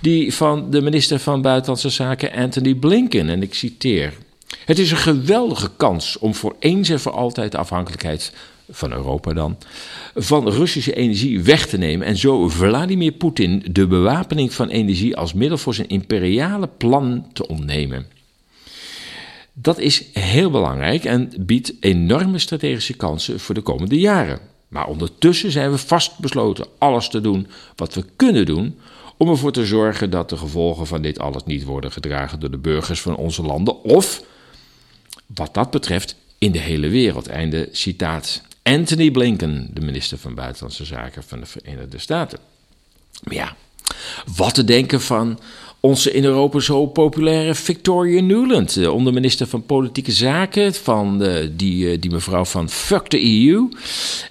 die 0.00 0.34
van 0.34 0.70
de 0.70 0.80
minister 0.80 1.18
van 1.18 1.42
Buitenlandse 1.42 1.88
Zaken 1.88 2.32
Anthony 2.32 2.74
Blinken, 2.74 3.28
en 3.28 3.42
ik 3.42 3.54
citeer. 3.54 4.12
Het 4.64 4.78
is 4.78 4.90
een 4.90 4.96
geweldige 4.96 5.70
kans 5.76 6.18
om 6.18 6.34
voor 6.34 6.56
eens 6.58 6.88
en 6.88 7.00
voor 7.00 7.12
altijd 7.12 7.52
de 7.52 7.58
afhankelijkheid 7.58 8.32
van 8.70 8.92
Europa 8.92 9.32
dan, 9.32 9.58
van 10.14 10.48
Russische 10.48 10.94
energie 10.94 11.42
weg 11.42 11.66
te 11.66 11.78
nemen 11.78 12.06
en 12.06 12.16
zo 12.16 12.48
Vladimir 12.48 13.12
Poetin 13.12 13.64
de 13.70 13.86
bewapening 13.86 14.52
van 14.52 14.68
energie 14.68 15.16
als 15.16 15.32
middel 15.32 15.58
voor 15.58 15.74
zijn 15.74 15.88
imperiale 15.88 16.68
plan 16.76 17.26
te 17.32 17.48
ontnemen. 17.48 18.06
Dat 19.52 19.78
is 19.78 20.04
heel 20.12 20.50
belangrijk 20.50 21.04
en 21.04 21.32
biedt 21.38 21.72
enorme 21.80 22.38
strategische 22.38 22.96
kansen 22.96 23.40
voor 23.40 23.54
de 23.54 23.60
komende 23.60 23.98
jaren. 23.98 24.40
Maar 24.68 24.86
ondertussen 24.86 25.50
zijn 25.50 25.70
we 25.70 25.78
vastbesloten 25.78 26.66
alles 26.78 27.08
te 27.08 27.20
doen 27.20 27.46
wat 27.76 27.94
we 27.94 28.04
kunnen 28.16 28.46
doen 28.46 28.78
om 29.16 29.28
ervoor 29.28 29.52
te 29.52 29.66
zorgen 29.66 30.10
dat 30.10 30.28
de 30.28 30.36
gevolgen 30.36 30.86
van 30.86 31.02
dit 31.02 31.18
alles 31.18 31.44
niet 31.44 31.64
worden 31.64 31.92
gedragen 31.92 32.40
door 32.40 32.50
de 32.50 32.58
burgers 32.58 33.00
van 33.00 33.16
onze 33.16 33.42
landen 33.42 33.82
of, 33.82 34.22
wat 35.26 35.54
dat 35.54 35.70
betreft, 35.70 36.16
in 36.38 36.52
de 36.52 36.58
hele 36.58 36.88
wereld. 36.88 37.26
Einde 37.26 37.68
citaat. 37.72 38.42
Anthony 38.70 39.10
Blinken, 39.10 39.68
de 39.72 39.80
minister 39.80 40.18
van 40.18 40.34
Buitenlandse 40.34 40.84
Zaken 40.84 41.22
van 41.22 41.40
de 41.40 41.46
Verenigde 41.46 41.98
Staten. 41.98 42.38
Maar 43.22 43.34
ja, 43.34 43.56
wat 44.36 44.54
te 44.54 44.64
denken 44.64 45.00
van 45.00 45.40
onze 45.80 46.12
in 46.12 46.24
Europa 46.24 46.58
zo 46.58 46.86
populaire 46.86 47.54
Victoria 47.54 48.20
Nuland, 48.20 48.74
de 48.74 48.92
onderminister 48.92 49.46
van 49.46 49.66
Politieke 49.66 50.12
Zaken, 50.12 50.74
van 50.74 51.24
die, 51.56 51.98
die 51.98 52.10
mevrouw 52.10 52.44
van 52.44 52.68
Fuck 52.68 53.06
the 53.06 53.46
EU. 53.46 53.68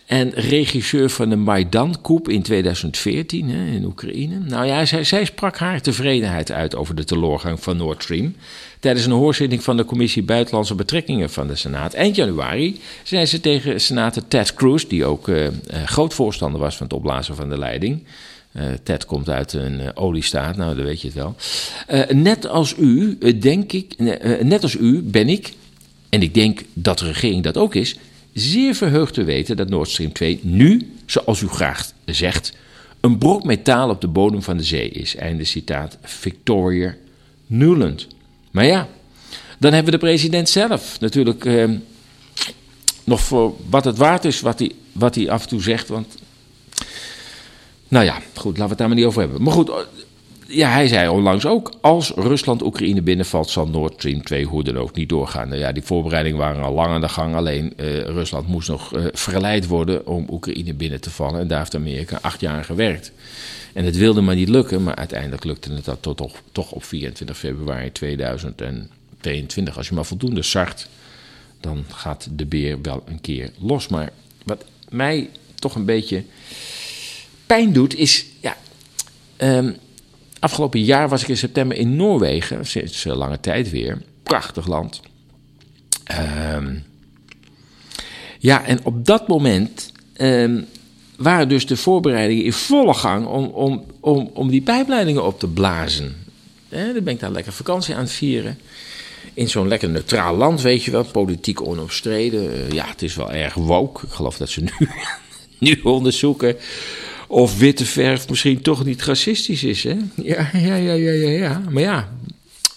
En 0.06 0.30
regisseur 0.30 1.10
van 1.10 1.30
de 1.30 1.36
Maidan-coup 1.36 2.30
in 2.30 2.42
2014 2.42 3.50
hè, 3.50 3.66
in 3.72 3.86
Oekraïne. 3.86 4.40
Nou 4.40 4.66
ja, 4.66 4.86
zij, 4.86 5.26
sprak 5.26 5.58
haar 5.58 5.82
tevredenheid 5.82 6.52
uit 6.52 6.76
over 6.76 6.96
de 6.96 7.04
teleurgang 7.04 7.64
van 7.64 7.78
Nord 7.78 8.04
Stream. 8.04 8.36
Tijdens 8.80 9.06
een 9.06 9.12
hoorzitting 9.12 9.64
van 9.64 9.78
de 9.78 9.86
Commissie 9.86 10.24
Buitenlandse 10.24 10.76
Betrekkingen 10.76 11.30
van 11.30 11.48
de 11.48 11.56
Senaat 11.56 11.94
eind 11.94 12.16
januari 12.16 12.80
zei 13.04 13.26
ze 13.26 13.40
tegen 13.40 13.82
senator 13.82 14.24
Ted 14.28 14.54
Cruz, 14.54 14.84
die 14.84 15.06
ook 15.06 15.30
groot 15.86 16.14
voorstander 16.14 16.62
was 16.62 16.78
van 16.78 16.86
het 16.86 16.96
opblazen 16.96 17.36
van 17.36 17.50
de 17.50 17.58
leiding. 17.58 18.04
Uh, 18.52 18.64
Ted 18.84 19.06
komt 19.06 19.30
uit 19.30 19.54
een 19.54 19.80
uh, 19.80 19.90
oliestaat, 19.94 20.58
nou 20.58 20.76
dan 20.76 20.86
weet 20.86 21.02
je 21.02 21.08
het 21.08 21.16
wel. 21.16 21.36
Uh, 21.92 22.08
net 22.08 22.48
als 22.48 22.76
u, 22.78 23.18
denk 23.40 23.72
ik, 23.72 23.98
net 24.44 24.64
als 24.64 24.76
u 24.76 25.02
ben 25.02 25.30
ik, 25.30 25.54
en 26.10 26.22
ik 26.22 26.34
denk 26.34 26.62
dat 26.74 27.00
de 27.00 27.06
regering 27.06 27.44
dat 27.44 27.58
ook 27.58 27.76
is, 27.76 27.96
zeer 28.34 28.76
verheugd 28.76 29.14
te 29.14 29.24
weten 29.24 29.58
dat 29.58 29.70
Nord 29.70 29.90
Stream 29.90 30.14
2 30.14 30.40
nu, 30.42 30.92
zoals 31.06 31.42
u 31.42 31.48
graag 31.48 31.92
zegt, 32.06 32.54
een 33.00 33.18
brok 33.18 33.44
metaal 33.44 33.90
op 33.90 34.02
de 34.02 34.08
bodem 34.08 34.44
van 34.44 34.58
de 34.58 34.64
zee 34.64 34.90
is. 34.90 35.16
Einde 35.16 35.44
citaat 35.44 35.98
Victoria 36.02 36.96
Nuland. 37.46 38.08
Maar 38.52 38.66
ja, 38.66 38.88
dan 39.58 39.74
hebben 39.74 39.92
we 39.92 40.00
de 40.00 40.06
president 40.06 40.50
zelf 40.50 41.00
natuurlijk 41.00 41.46
nog 43.04 43.22
voor 43.22 43.56
wat 43.70 43.86
het 43.86 43.98
waard 43.98 44.26
is 44.26 44.42
wat 44.42 44.60
hij, 44.60 44.72
wat 44.92 45.16
hij 45.16 45.30
af 45.30 45.42
en 45.42 45.50
toe 45.50 45.62
zegt. 45.62 45.88
Want 45.88 46.16
nou 47.90 48.06
ja, 48.06 48.22
goed, 48.36 48.58
laten 48.58 48.64
we 48.64 48.70
het 48.70 48.78
daar 48.78 48.88
maar 48.88 48.98
niet 48.98 49.06
over 49.06 49.22
hebben. 49.22 49.44
Maar 49.44 49.54
goed, 49.54 49.72
ja, 50.48 50.72
hij 50.72 50.88
zei 50.88 51.10
onlangs 51.10 51.46
ook, 51.46 51.74
als 51.82 52.12
Rusland 52.16 52.64
Oekraïne 52.64 53.02
binnenvalt, 53.02 53.50
zal 53.50 53.68
Nord 53.68 53.94
Stream 53.94 54.24
2 54.24 54.46
hoe 54.46 54.64
dan 54.64 54.78
ook 54.78 54.96
niet 54.96 55.10
doorgaan. 55.10 55.48
Nou 55.48 55.60
ja, 55.60 55.72
die 55.72 55.84
voorbereidingen 55.84 56.38
waren 56.38 56.64
al 56.64 56.74
lang 56.74 56.90
aan 56.90 57.02
de 57.02 57.10
gang, 57.10 57.36
alleen 57.36 57.74
uh, 57.78 58.02
Rusland 58.02 58.48
moest 58.48 58.68
nog 58.68 58.96
uh, 58.96 59.06
verleid 59.12 59.68
worden 59.68 60.08
om 60.08 60.26
Oekraïne 60.30 60.74
binnen 60.74 61.02
te 61.02 61.10
vallen. 61.10 61.40
En 61.40 61.48
daar 61.48 61.60
heeft 61.60 61.76
Amerika 61.76 62.20
acht 62.22 62.40
jaar 62.40 62.64
gewerkt. 62.64 63.12
En 63.74 63.86
het 63.86 63.98
wilde 63.98 64.22
maar 64.22 64.36
niet 64.36 64.50
lukken, 64.50 64.84
maar 64.84 64.96
uiteindelijk 64.96 65.44
lukte 65.44 65.74
het 65.74 65.86
dat 65.86 66.02
toch, 66.02 66.42
toch 66.52 66.72
op 66.72 66.84
24 66.84 67.38
februari 67.38 67.92
2022. 67.92 69.78
Als 69.78 69.88
je 69.88 69.96
maar 69.96 70.06
voldoende 70.06 70.44
zart, 70.44 70.88
dan 71.60 71.86
gaat 71.88 72.28
de 72.32 72.46
beer 72.46 72.82
wel 72.82 73.04
een 73.06 73.22
keer 73.22 73.52
los. 73.60 73.88
Maar 73.88 74.12
wat 74.46 74.66
mij 74.90 75.30
toch 75.56 75.76
een 75.76 75.86
beetje 75.86 76.24
pijn 77.50 77.74
doet, 77.74 77.96
is 77.96 78.26
ja. 78.40 78.58
Um, 79.38 79.76
Afgelopen 80.40 80.84
jaar 80.84 81.10
was 81.10 81.22
ik 81.22 81.28
in 81.28 81.38
september 81.38 81.78
in 81.78 81.96
Noorwegen, 81.96 82.66
sinds 82.66 83.06
uh, 83.06 83.16
lange 83.16 83.40
tijd 83.40 83.70
weer. 83.70 84.02
Prachtig 84.24 84.68
land. 84.68 85.02
Ehm, 86.04 86.76
ja, 88.40 88.66
en 88.66 88.80
op 88.84 89.06
dat 89.06 89.28
moment 89.28 89.92
um, 90.18 90.66
waren 91.18 91.50
dus 91.50 91.66
de 91.66 91.78
voorbereidingen 91.78 92.44
in 92.44 92.54
volle 92.54 92.94
gang 92.94 93.26
om, 93.26 93.46
om, 93.46 93.86
om, 94.00 94.30
om 94.34 94.50
die 94.50 94.62
pijpleidingen 94.62 95.26
op 95.26 95.40
te 95.40 95.48
blazen. 95.48 96.16
Eh, 96.70 96.94
dan 96.94 97.04
ben 97.04 97.14
ik 97.14 97.20
daar 97.20 97.32
lekker 97.32 97.54
vakantie 97.54 97.96
aan 97.96 98.02
het 98.02 98.12
vieren. 98.12 98.60
In 99.34 99.50
zo'n 99.50 99.68
lekker 99.68 99.90
neutraal 99.90 100.36
land, 100.36 100.62
weet 100.62 100.84
je 100.84 100.92
wel, 100.92 101.04
politiek 101.04 101.62
onopstreden. 101.62 102.44
Uh, 102.44 102.72
ja, 102.72 102.88
het 102.88 103.02
is 103.02 103.16
wel 103.16 103.32
erg 103.32 103.54
woke. 103.54 104.06
Ik 104.06 104.12
geloof 104.12 104.38
dat 104.38 104.50
ze 104.50 104.62
nu, 104.62 104.72
nu 105.70 105.80
onderzoeken 105.84 106.56
of 107.32 107.58
witte 107.58 107.86
verf 107.86 108.30
misschien 108.30 108.62
toch 108.62 108.86
niet 108.86 109.04
racistisch 109.04 109.64
is, 109.64 109.84
hè? 109.84 109.98
Ja, 110.16 110.50
ja, 110.54 110.76
ja, 110.76 110.94
ja, 110.94 111.30
ja. 111.30 111.64
Maar 111.70 111.84
ja, 111.84 112.18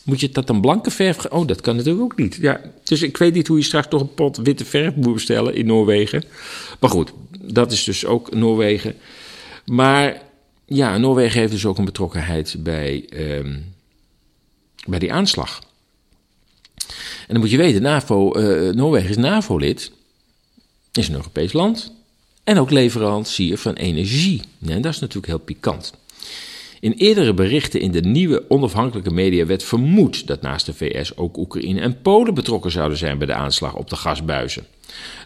moet 0.03 0.21
je 0.21 0.31
dat 0.31 0.47
dan 0.47 0.61
blanke 0.61 0.91
verf... 0.91 1.25
Oh, 1.25 1.47
dat 1.47 1.61
kan 1.61 1.77
natuurlijk 1.77 2.05
ook 2.05 2.19
niet. 2.19 2.39
Ja, 2.41 2.61
dus 2.85 3.03
ik 3.03 3.17
weet 3.17 3.35
niet 3.35 3.47
hoe 3.47 3.59
je 3.59 3.65
straks 3.65 3.89
toch 3.89 4.01
een 4.01 4.15
pot 4.15 4.37
witte 4.37 4.65
verf 4.65 4.95
moet 4.95 5.15
bestellen 5.15 5.55
in 5.55 5.67
Noorwegen. 5.67 6.25
Maar 6.81 6.91
goed, 6.91 7.13
dat 7.41 7.73
is 7.73 7.85
dus 7.85 8.05
ook 8.05 8.35
Noorwegen. 8.35 8.95
Maar 9.65 10.23
ja, 10.67 10.99
Noorwegen 10.99 11.41
heeft 11.41 11.53
dus 11.53 11.67
ook 11.67 11.79
een 11.79 11.85
betrokkenheid 11.85 12.57
bij, 12.59 13.05
um, 13.15 13.75
bij 14.87 14.99
die 14.99 15.13
aanslag. 15.13 15.63
En 17.21 17.29
dan 17.29 17.41
moet 17.41 17.51
je 17.51 17.57
weten, 17.57 17.83
NAVO, 17.83 18.39
uh, 18.39 18.73
Noorwegen 18.73 19.11
is 19.11 19.17
NAVO-lid, 19.17 19.93
is 20.93 21.09
een 21.09 21.15
Europees 21.15 21.53
land... 21.53 22.01
En 22.45 22.59
ook 22.59 22.71
leverancier 22.71 23.59
van 23.59 23.75
energie. 23.75 24.43
En 24.67 24.83
dat 24.83 24.93
is 24.93 24.99
natuurlijk 24.99 25.27
heel 25.27 25.39
pikant. 25.39 25.95
In 26.81 26.93
eerdere 26.93 27.35
berichten 27.35 27.81
in 27.81 27.91
de 27.91 28.01
nieuwe 28.01 28.45
onafhankelijke 28.49 29.11
media 29.11 29.47
werd 29.47 29.63
vermoed 29.63 30.27
dat 30.27 30.43
naast 30.43 30.67
de 30.67 30.75
VS 30.75 31.17
ook 31.17 31.37
Oekraïne 31.37 31.81
en 31.81 32.01
Polen 32.03 32.35
betrokken 32.35 32.71
zouden 32.71 32.99
zijn 32.99 33.19
bij 33.19 33.27
de 33.27 33.35
aanslag 33.35 33.75
op 33.75 33.91
de 33.91 33.97
gasbuizen. 33.97 34.67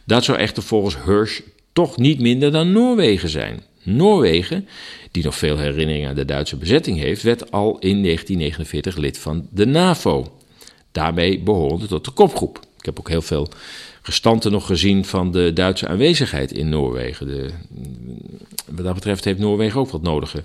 Dat 0.05 0.25
zou 0.25 0.39
echter 0.39 0.63
volgens 0.63 0.97
Hirsch 1.05 1.41
toch 1.73 1.97
niet 1.97 2.21
minder 2.21 2.53
dan 2.53 2.73
Noorwegen 2.73 3.29
zijn. 3.29 3.63
Noorwegen, 3.83 4.69
die 5.11 5.25
nog 5.25 5.37
veel 5.37 5.59
herinneringen 5.59 6.09
aan 6.09 6.15
de 6.15 6.25
Duitse 6.25 6.57
bezetting 6.57 6.99
heeft, 6.99 7.23
werd 7.23 7.51
al 7.51 7.79
in 7.79 8.03
1949 8.03 8.97
lid 8.97 9.19
van 9.19 9.49
de 9.51 9.67
NAVO. 9.67 10.39
Daarmee 10.93 11.39
behoorde 11.41 11.87
tot 11.87 12.05
de 12.05 12.11
kopgroep. 12.11 12.61
Ik 12.79 12.85
heb 12.85 12.99
ook 12.99 13.09
heel 13.09 13.23
veel 13.23 13.49
restanten 14.07 14.53
nog 14.53 14.67
gezien 14.67 15.05
van 15.05 15.33
de 15.33 15.53
Duitse 15.53 15.89
aanwezigheid 15.89 16.53
in 16.53 16.69
Noorwegen. 16.69 17.27
De, 17.27 17.51
wat 18.67 18.85
dat 18.85 18.95
betreft 18.95 19.25
heeft 19.25 19.39
Noorwegen 19.39 19.81
ook 19.81 19.91
wat 19.91 20.03
nodige 20.03 20.43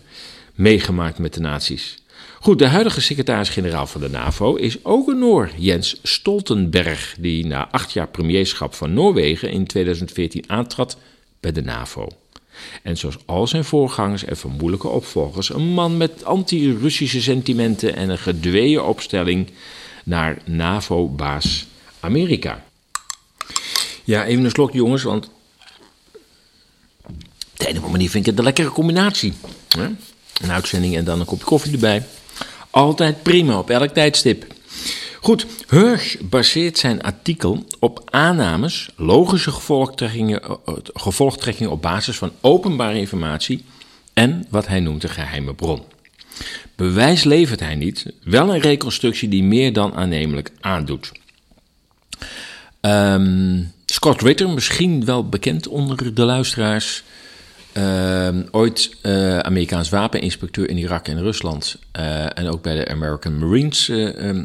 meegemaakt 0.56 1.18
met 1.18 1.34
de 1.34 1.40
nazi's. 1.40 1.98
Goed, 2.40 2.60
de 2.60 2.68
huidige 2.68 3.02
secretaris-generaal 3.02 3.88
van 3.88 4.02
de 4.02 4.10
NAVO 4.10 4.56
is 4.56 4.86
ook 4.86 5.08
een 5.08 5.20
Noor, 5.20 5.50
Jens 5.58 6.00
Stoltenberg, 6.04 7.16
die 7.20 7.46
na 7.46 7.70
acht 7.72 7.92
jaar 7.92 8.08
premierschap 8.08 8.74
van 8.74 8.94
Noorwegen 8.94 9.52
in 9.52 9.68
2014 9.68 10.44
aantrad 10.48 10.98
bij 11.40 11.52
de 11.52 11.62
NAVO. 11.62 12.08
En 12.84 12.98
zoals 12.98 13.18
al 13.26 13.48
zijn 13.48 13.64
voorgangers 13.64 14.24
en 14.24 14.38
vermoedelijke 14.38 14.88
opvolgers, 14.88 15.54
een 15.54 15.68
man 15.74 15.98
met 15.98 16.26
anti-Russische 16.26 17.22
sentimenten 17.22 17.96
en 17.96 18.10
een 18.10 18.18
gedweeën 18.18 18.82
opstelling 18.82 19.50
naar 20.04 20.38
NAVO-baas 20.46 21.66
Amerika. 22.00 22.64
Ja, 24.04 24.26
even 24.26 24.44
een 24.44 24.52
slok 24.52 24.74
jongens, 24.74 25.04
want 25.04 25.30
op 27.06 27.14
de 27.54 27.68
ene 27.68 27.80
manier 27.80 28.10
vind 28.10 28.26
ik 28.26 28.30
het 28.30 28.38
een 28.38 28.44
lekkere 28.44 28.70
combinatie. 28.70 29.34
Hè? 29.68 29.84
Een 30.42 30.52
uitzending 30.52 30.96
en 30.96 31.06
dan 31.06 31.20
een 31.20 31.26
kopje 31.26 31.46
koffie 31.46 31.72
erbij. 31.72 32.06
Altijd 32.70 33.24
prima, 33.24 33.58
op 33.58 33.70
elk 33.70 33.94
tijdstip. 33.94 34.54
Goed, 35.22 35.46
Hirsch 35.70 36.16
baseert 36.22 36.78
zijn 36.78 37.02
artikel 37.02 37.66
op 37.80 38.02
aannames, 38.10 38.90
logische 38.96 39.52
gevolgtrekkingen, 39.52 40.42
eh, 40.44 40.58
gevolgtrekkingen 40.94 41.72
op 41.72 41.82
basis 41.82 42.18
van 42.18 42.32
openbare 42.42 42.98
informatie 42.98 43.64
en 44.14 44.46
wat 44.50 44.68
hij 44.68 44.80
noemt 44.80 45.04
een 45.04 45.10
geheime 45.10 45.54
bron. 45.54 45.82
Bewijs 46.76 47.24
levert 47.24 47.60
hij 47.60 47.76
niet, 47.76 48.06
wel 48.24 48.54
een 48.54 48.62
reconstructie 48.62 49.30
die 49.30 49.44
meer 49.44 49.74
dan 49.74 49.94
aannemelijk 49.94 50.52
aandoet. 50.60 51.12
Um, 52.82 53.74
Scott 53.92 54.22
Ritter, 54.22 54.50
misschien 54.50 55.06
wel 55.06 55.30
bekend 55.30 55.68
onder 55.68 56.14
de 56.14 56.26
luisteraars. 56.26 57.04
Uh, 57.78 58.30
ooit 58.52 58.96
uh, 59.04 59.38
Amerikaans 59.40 59.90
wapeninspecteur 59.90 60.70
in 60.70 60.78
Irak 60.78 61.08
en 61.08 61.22
Rusland. 61.22 61.78
Uh, 62.00 62.38
en 62.38 62.48
ook 62.48 62.62
bij 62.62 62.76
de 62.76 62.88
American 62.88 63.40
Marines 63.40 63.90
uh, 63.90 64.42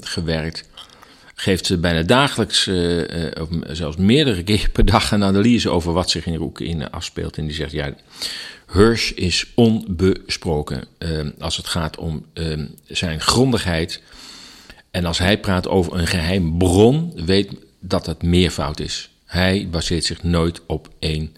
gewerkt. 0.00 0.68
Geeft 1.34 1.80
bijna 1.80 2.02
dagelijks, 2.02 2.68
of 3.40 3.48
zelfs 3.76 3.96
meerdere 3.96 4.42
keer 4.48 4.68
per 4.72 4.84
dag, 4.84 5.10
een 5.10 5.24
analyse 5.24 5.70
over 5.70 5.92
wat 5.92 6.10
zich 6.10 6.26
in 6.26 6.40
Oekraïne 6.40 6.90
afspeelt. 6.90 7.36
En 7.36 7.46
die 7.46 7.54
zegt: 7.54 7.72
ja, 7.72 7.94
Hirsch 8.72 9.10
is 9.10 9.46
onbesproken 9.54 10.84
ehm, 10.98 11.30
als 11.38 11.56
het 11.56 11.66
gaat 11.66 11.96
om 11.96 12.26
ehm, 12.32 12.66
zijn 12.86 13.20
grondigheid. 13.20 14.02
En 14.90 15.04
als 15.04 15.18
hij 15.18 15.38
praat 15.38 15.68
over 15.68 15.98
een 15.98 16.06
geheim 16.06 16.58
bron, 16.58 17.12
weet 17.26 17.50
dat 17.88 18.06
het 18.06 18.22
meervoud 18.22 18.80
is. 18.80 19.10
Hij 19.24 19.68
baseert 19.70 20.04
zich 20.04 20.22
nooit 20.22 20.60
op 20.66 20.88
één 20.98 21.36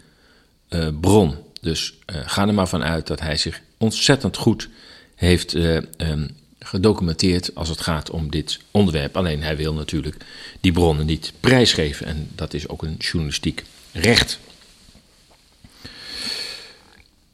uh, 0.68 0.88
bron. 1.00 1.34
Dus 1.60 1.94
uh, 2.06 2.16
ga 2.26 2.46
er 2.46 2.54
maar 2.54 2.68
van 2.68 2.82
uit 2.82 3.06
dat 3.06 3.20
hij 3.20 3.36
zich 3.36 3.60
ontzettend 3.78 4.36
goed 4.36 4.68
heeft 5.14 5.54
uh, 5.54 5.78
um, 5.96 6.30
gedocumenteerd 6.58 7.54
als 7.54 7.68
het 7.68 7.80
gaat 7.80 8.10
om 8.10 8.30
dit 8.30 8.60
onderwerp. 8.70 9.16
Alleen 9.16 9.42
hij 9.42 9.56
wil 9.56 9.74
natuurlijk 9.74 10.16
die 10.60 10.72
bronnen 10.72 11.06
niet 11.06 11.32
prijsgeven. 11.40 12.06
En 12.06 12.28
dat 12.34 12.54
is 12.54 12.68
ook 12.68 12.82
een 12.82 12.96
journalistiek 12.98 13.64
recht. 13.92 14.38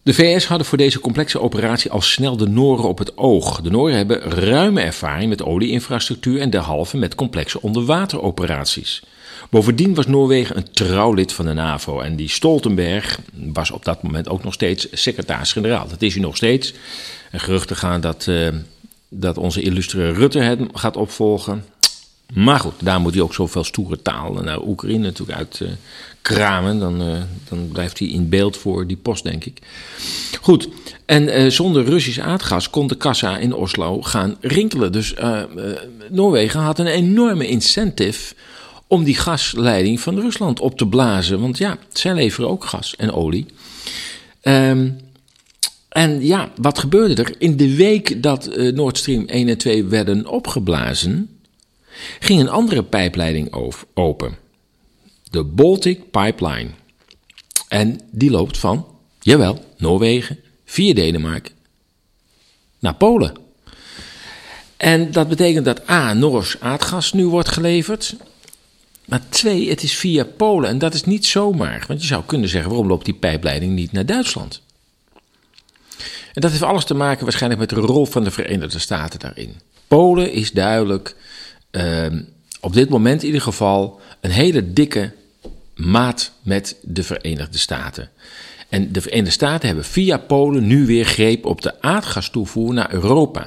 De 0.05 0.15
VS 0.15 0.47
hadden 0.47 0.67
voor 0.67 0.79
deze 0.79 1.01
complexe 1.01 1.41
operatie 1.41 1.91
al 1.91 2.01
snel 2.01 2.37
de 2.37 2.49
Noren 2.49 2.89
op 2.89 2.99
het 2.99 3.17
oog. 3.17 3.61
De 3.61 3.71
Noren 3.71 3.97
hebben 3.97 4.21
ruime 4.21 4.81
ervaring 4.81 5.29
met 5.29 5.43
olieinfrastructuur 5.43 6.41
en 6.41 6.51
derhalve 6.51 6.97
met 6.97 7.15
complexe 7.15 7.63
onderwateroperaties. 7.63 9.03
Bovendien 9.51 9.95
was 9.95 10.07
Noorwegen 10.07 10.57
een 10.57 10.71
trouw 10.73 11.13
lid 11.13 11.33
van 11.33 11.45
de 11.45 11.53
NAVO 11.53 12.01
en 12.01 12.17
die 12.17 12.29
Stoltenberg 12.29 13.21
was 13.33 13.71
op 13.71 13.85
dat 13.85 14.03
moment 14.03 14.29
ook 14.29 14.45
nog 14.45 14.53
steeds 14.53 14.89
secretaris-generaal. 14.93 15.89
Dat 15.89 16.03
is 16.03 16.15
hij 16.15 16.23
nog 16.23 16.37
steeds. 16.37 16.75
En 17.31 17.41
geruchten 17.41 17.77
gaan 17.77 18.01
dat, 18.01 18.27
uh, 18.29 18.49
dat 19.09 19.39
onze 19.39 19.63
illustre 19.63 20.13
Rutte 20.13 20.39
het 20.39 20.61
gaat 20.73 20.97
opvolgen. 20.97 21.65
Maar 22.35 22.61
goed, 22.61 22.73
daar 22.83 23.01
moet 23.01 23.15
hij 23.15 23.23
ook 23.23 23.35
zoveel 23.35 23.65
stoere 23.65 24.03
taal 24.03 24.33
naar 24.33 24.63
Oekraïne 24.63 24.99
natuurlijk 24.99 25.39
uit 25.39 25.61
uh, 25.63 25.69
kramen. 26.23 26.79
Dan, 26.79 27.09
uh, 27.09 27.23
dan 27.49 27.69
blijft 27.73 27.99
hij 27.99 28.09
in 28.09 28.29
beeld 28.29 28.57
voor 28.57 28.87
die 28.87 28.97
post, 28.97 29.23
denk 29.23 29.45
ik. 29.45 29.59
Goed, 30.41 30.69
en 31.05 31.23
uh, 31.23 31.51
zonder 31.51 31.85
Russisch 31.85 32.21
aardgas 32.21 32.71
kon 32.71 32.87
de 32.87 32.95
kassa 32.95 33.39
in 33.39 33.55
Oslo 33.55 34.03
gaan 34.03 34.37
rinkelen. 34.41 34.93
Dus 34.93 35.15
Noorwegen 36.11 36.61
had 36.61 36.79
een 36.79 36.87
enorme 36.87 37.47
incentive 37.47 38.35
om 38.87 39.05
die 39.05 39.17
gasleiding 39.17 40.01
van 40.01 40.21
Rusland 40.21 40.61
op 40.61 40.79
te 40.79 40.87
blazen. 40.87 41.41
Want 41.41 41.59
ja, 41.59 41.79
zij 41.93 42.15
leveren 42.15 42.49
ook 42.49 42.65
gas 42.65 42.97
en 42.97 43.13
olie. 43.13 43.47
Um, 44.43 44.97
en 45.89 46.25
ja, 46.25 46.51
wat 46.57 46.79
gebeurde 46.79 47.23
er? 47.23 47.35
In 47.39 47.57
de 47.57 47.77
week 47.77 48.23
dat 48.23 48.51
Nord 48.75 48.99
Stream 48.99 49.27
1 49.27 49.49
en 49.49 49.59
2 49.59 49.85
werden 49.85 50.27
opgeblazen, 50.27 51.29
ging 52.21 52.41
een 52.41 52.49
andere 52.49 52.83
pijpleiding 52.83 53.53
open. 53.95 54.37
De 55.31 55.45
Baltic 55.45 56.11
Pipeline. 56.11 56.71
En 57.69 58.01
die 58.11 58.31
loopt 58.31 58.59
van, 58.59 58.87
jawel, 59.21 59.65
Noorwegen, 59.77 60.39
via 60.65 60.95
Denemarken 60.95 61.53
naar 62.83 62.95
Polen. 62.95 63.35
En 64.77 65.13
dat 65.13 65.29
betekent 65.29 65.65
dat 65.65 65.91
A, 65.91 66.13
Noors 66.13 66.61
aardgas 66.61 67.13
nu 67.13 67.27
wordt 67.27 67.49
geleverd. 67.49 68.17
Maar 69.05 69.29
twee, 69.29 69.69
het 69.69 69.83
is 69.83 69.95
via 69.95 70.25
Polen 70.25 70.69
en 70.69 70.79
dat 70.79 70.95
is 70.95 71.05
niet 71.05 71.27
zomaar. 71.27 71.85
Want 71.89 72.01
je 72.01 72.07
zou 72.07 72.23
kunnen 72.27 72.49
zeggen, 72.49 72.71
waarom 72.71 72.89
loopt 72.89 73.05
die 73.05 73.15
pijpleiding 73.15 73.73
niet 73.75 73.93
naar 73.93 74.07
Duitsland? 74.07 74.63
En 76.33 76.41
dat 76.41 76.51
heeft 76.51 76.63
alles 76.63 76.85
te 76.85 76.95
maken 76.95 77.25
waarschijnlijk 77.25 77.61
met 77.61 77.71
de 77.71 77.87
rol 77.87 78.07
van 78.07 78.25
de 78.25 78.31
Verenigde 78.31 78.79
Staten 78.79 79.19
daarin. 79.19 79.55
Polen 79.87 80.33
is 80.33 80.51
duidelijk, 80.51 81.17
ehm, 81.73 82.23
op 82.61 82.73
dit 82.73 82.89
moment 82.89 83.21
in 83.21 83.27
ieder 83.27 83.43
geval, 83.43 84.01
een 84.21 84.31
hele 84.31 84.73
dikke 84.73 85.13
maat 85.75 86.33
met 86.43 86.77
de 86.83 87.03
Verenigde 87.03 87.59
Staten. 87.59 88.11
En 88.69 88.93
de 88.93 89.01
Verenigde 89.01 89.31
Staten 89.31 89.67
hebben 89.67 89.85
via 89.85 90.17
Polen 90.17 90.67
nu 90.67 90.87
weer 90.87 91.05
greep 91.05 91.45
op 91.45 91.63
de 91.63 91.83
aardgastoevoer 91.83 92.75
naar 92.75 92.93
Europa. 92.93 93.47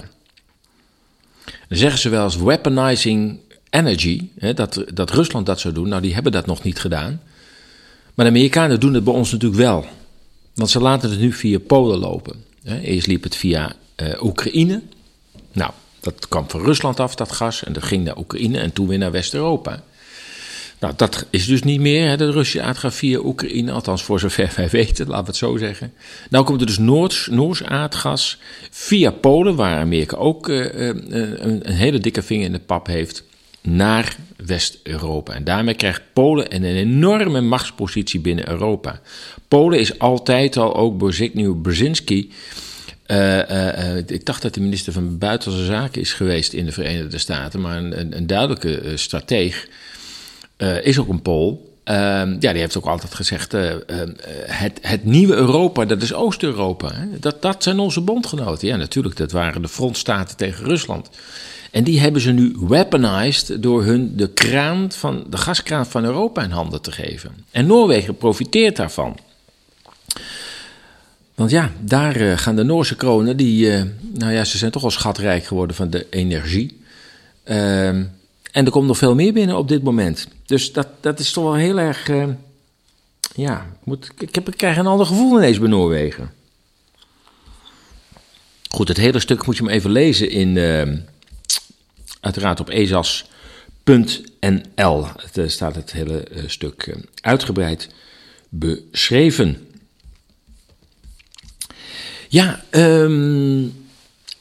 Dan 1.67 1.77
zeggen 1.77 1.99
ze 1.99 2.09
wel 2.09 2.23
eens 2.23 2.37
weaponizing 2.37 3.39
energy, 3.69 4.29
hè, 4.39 4.53
dat, 4.53 4.83
dat 4.93 5.11
Rusland 5.11 5.45
dat 5.45 5.59
zou 5.59 5.73
doen. 5.73 5.89
Nou, 5.89 6.01
die 6.01 6.13
hebben 6.13 6.31
dat 6.31 6.45
nog 6.45 6.63
niet 6.63 6.79
gedaan. 6.79 7.21
Maar 8.13 8.25
de 8.25 8.31
Amerikanen 8.31 8.79
doen 8.79 8.93
het 8.93 9.03
bij 9.03 9.13
ons 9.13 9.31
natuurlijk 9.31 9.61
wel. 9.61 9.85
Want 10.53 10.69
ze 10.69 10.79
laten 10.79 11.09
het 11.09 11.19
nu 11.19 11.33
via 11.33 11.59
Polen 11.59 11.97
lopen. 11.97 12.43
Eerst 12.63 13.07
liep 13.07 13.23
het 13.23 13.35
via 13.35 13.75
uh, 14.01 14.23
Oekraïne. 14.23 14.81
Nou, 15.51 15.71
dat 16.05 16.27
kwam 16.27 16.49
van 16.49 16.61
Rusland 16.61 16.99
af, 16.99 17.15
dat 17.15 17.31
gas. 17.31 17.63
En 17.63 17.73
dat 17.73 17.83
ging 17.83 18.03
naar 18.03 18.17
Oekraïne 18.17 18.59
en 18.59 18.73
toen 18.73 18.87
weer 18.87 18.97
naar 18.97 19.11
West-Europa. 19.11 19.83
Nou, 20.79 20.93
dat 20.97 21.25
is 21.29 21.45
dus 21.45 21.63
niet 21.63 21.79
meer. 21.79 22.09
Hè. 22.09 22.17
De 22.17 22.31
Russische 22.31 22.61
aardgas 22.61 22.95
via 22.95 23.19
Oekraïne, 23.19 23.71
althans 23.71 24.03
voor 24.03 24.19
zover 24.19 24.53
wij 24.55 24.69
weten, 24.69 25.07
laten 25.07 25.23
we 25.23 25.29
het 25.29 25.39
zo 25.39 25.57
zeggen. 25.57 25.93
Nou 26.29 26.45
komt 26.45 26.61
er 26.61 26.67
dus 26.67 26.77
Noords, 26.77 27.27
Noors 27.31 27.63
aardgas 27.63 28.37
via 28.71 29.11
Polen, 29.11 29.55
waar 29.55 29.79
Amerika 29.79 30.17
ook 30.17 30.47
uh, 30.47 30.73
een, 30.73 31.49
een, 31.49 31.73
hele 31.73 31.99
dikke 31.99 32.21
vinger 32.21 32.45
in 32.45 32.51
de 32.51 32.59
pap 32.59 32.87
heeft, 32.87 33.23
naar 33.61 34.15
West-Europa. 34.37 35.33
En 35.33 35.43
daarmee 35.43 35.73
krijgt 35.73 36.01
Polen 36.13 36.55
een 36.55 36.63
enorme 36.63 37.41
machtspositie 37.41 38.19
binnen 38.19 38.49
Europa. 38.49 39.01
Polen 39.47 39.79
is 39.79 39.99
altijd 39.99 40.57
al, 40.57 40.75
ook 40.75 40.99
door 40.99 41.13
Zygmunt 41.13 41.61
Brzezinski, 41.61 42.31
uh, 43.07 43.49
uh, 43.49 43.97
ik 43.97 44.25
dacht 44.25 44.41
dat 44.41 44.53
de 44.53 44.61
minister 44.61 44.93
van 44.93 45.17
Buitenlandse 45.17 45.65
Zaken 45.65 46.01
is 46.01 46.13
geweest 46.13 46.53
in 46.53 46.65
de 46.65 46.71
Verenigde 46.71 47.17
Staten, 47.17 47.61
maar 47.61 47.77
een, 47.77 48.17
een, 48.17 48.27
duidelijke 48.27 48.91
strateeg 48.95 49.67
is 50.83 50.99
ook 50.99 51.09
een 51.09 51.21
Pool. 51.21 51.73
Ehm, 51.83 52.35
ja, 52.39 52.51
die 52.51 52.61
heeft 52.61 52.77
ook 52.77 52.85
altijd 52.85 53.13
gezegd: 53.13 53.51
het, 53.51 54.79
het 54.81 55.05
nieuwe 55.05 55.35
Europa, 55.35 55.85
dat 55.85 56.01
is 56.01 56.13
Oost-Europa. 56.13 56.91
Dat, 57.19 57.41
dat 57.41 57.63
zijn 57.63 57.79
onze 57.79 58.01
bondgenoten. 58.01 58.67
Ja, 58.67 58.75
natuurlijk, 58.75 59.17
dat 59.17 59.31
waren 59.31 59.61
de 59.61 59.67
frontstaten 59.67 60.37
tegen 60.37 60.65
Rusland. 60.65 61.09
En 61.75 61.83
die 61.83 61.99
hebben 61.99 62.21
ze 62.21 62.31
nu 62.31 62.55
weaponized 62.59 63.63
door 63.63 63.83
hun 63.83 64.15
de 64.15 64.29
kraan 64.29 64.91
van 64.91 65.25
de 65.29 65.37
gaskraan 65.37 65.85
van 65.85 66.03
Europa 66.03 66.43
in 66.43 66.49
handen 66.49 66.81
te 66.81 66.91
geven. 66.91 67.31
En 67.51 67.65
Noorwegen 67.65 68.17
profiteert 68.17 68.75
daarvan. 68.75 69.17
Want 71.35 71.51
ja, 71.51 71.71
daar 71.79 72.21
uh, 72.21 72.37
gaan 72.37 72.55
de 72.55 72.63
Noorse 72.63 72.95
kronen, 72.95 73.37
die, 73.37 73.65
uh, 73.65 73.83
nou 73.99 74.31
ja, 74.33 74.43
ze 74.43 74.57
zijn 74.57 74.71
toch 74.71 74.83
al 74.83 74.91
schatrijk 74.91 75.45
geworden 75.45 75.75
van 75.75 75.89
de 75.89 76.07
energie. 76.09 76.81
Uh, 77.45 77.87
en 77.87 78.11
er 78.51 78.69
komt 78.69 78.87
nog 78.87 78.97
veel 78.97 79.15
meer 79.15 79.33
binnen 79.33 79.57
op 79.57 79.67
dit 79.67 79.83
moment. 79.83 80.27
Dus 80.45 80.73
dat, 80.73 80.87
dat 80.99 81.19
is 81.19 81.31
toch 81.31 81.43
wel 81.43 81.55
heel 81.55 81.79
erg, 81.79 82.07
uh, 82.07 82.27
ja, 83.35 83.65
moet, 83.83 84.11
ik, 84.17 84.35
heb, 84.35 84.47
ik 84.47 84.57
krijg 84.57 84.77
een 84.77 84.87
ander 84.87 85.05
gevoel 85.05 85.37
ineens 85.37 85.59
bij 85.59 85.69
Noorwegen. 85.69 86.31
Goed, 88.69 88.87
het 88.87 88.97
hele 88.97 89.19
stuk 89.19 89.45
moet 89.45 89.57
je 89.57 89.63
maar 89.63 89.73
even 89.73 89.91
lezen 89.91 90.29
in, 90.29 90.57
ehm, 90.57 90.97
uiteraard 92.19 92.59
op 92.59 92.69
ezas.nl. 92.69 93.07
Daar 95.33 95.49
staat 95.49 95.75
het 95.75 95.91
hele 95.91 96.27
stuk 96.45 96.95
uitgebreid 97.21 97.89
beschreven. 98.49 99.64
Ja, 102.35 102.63
um, 102.71 103.73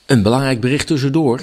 een 0.06 0.22
belangrijk 0.22 0.60
bericht 0.60 0.86
tussendoor. 0.86 1.40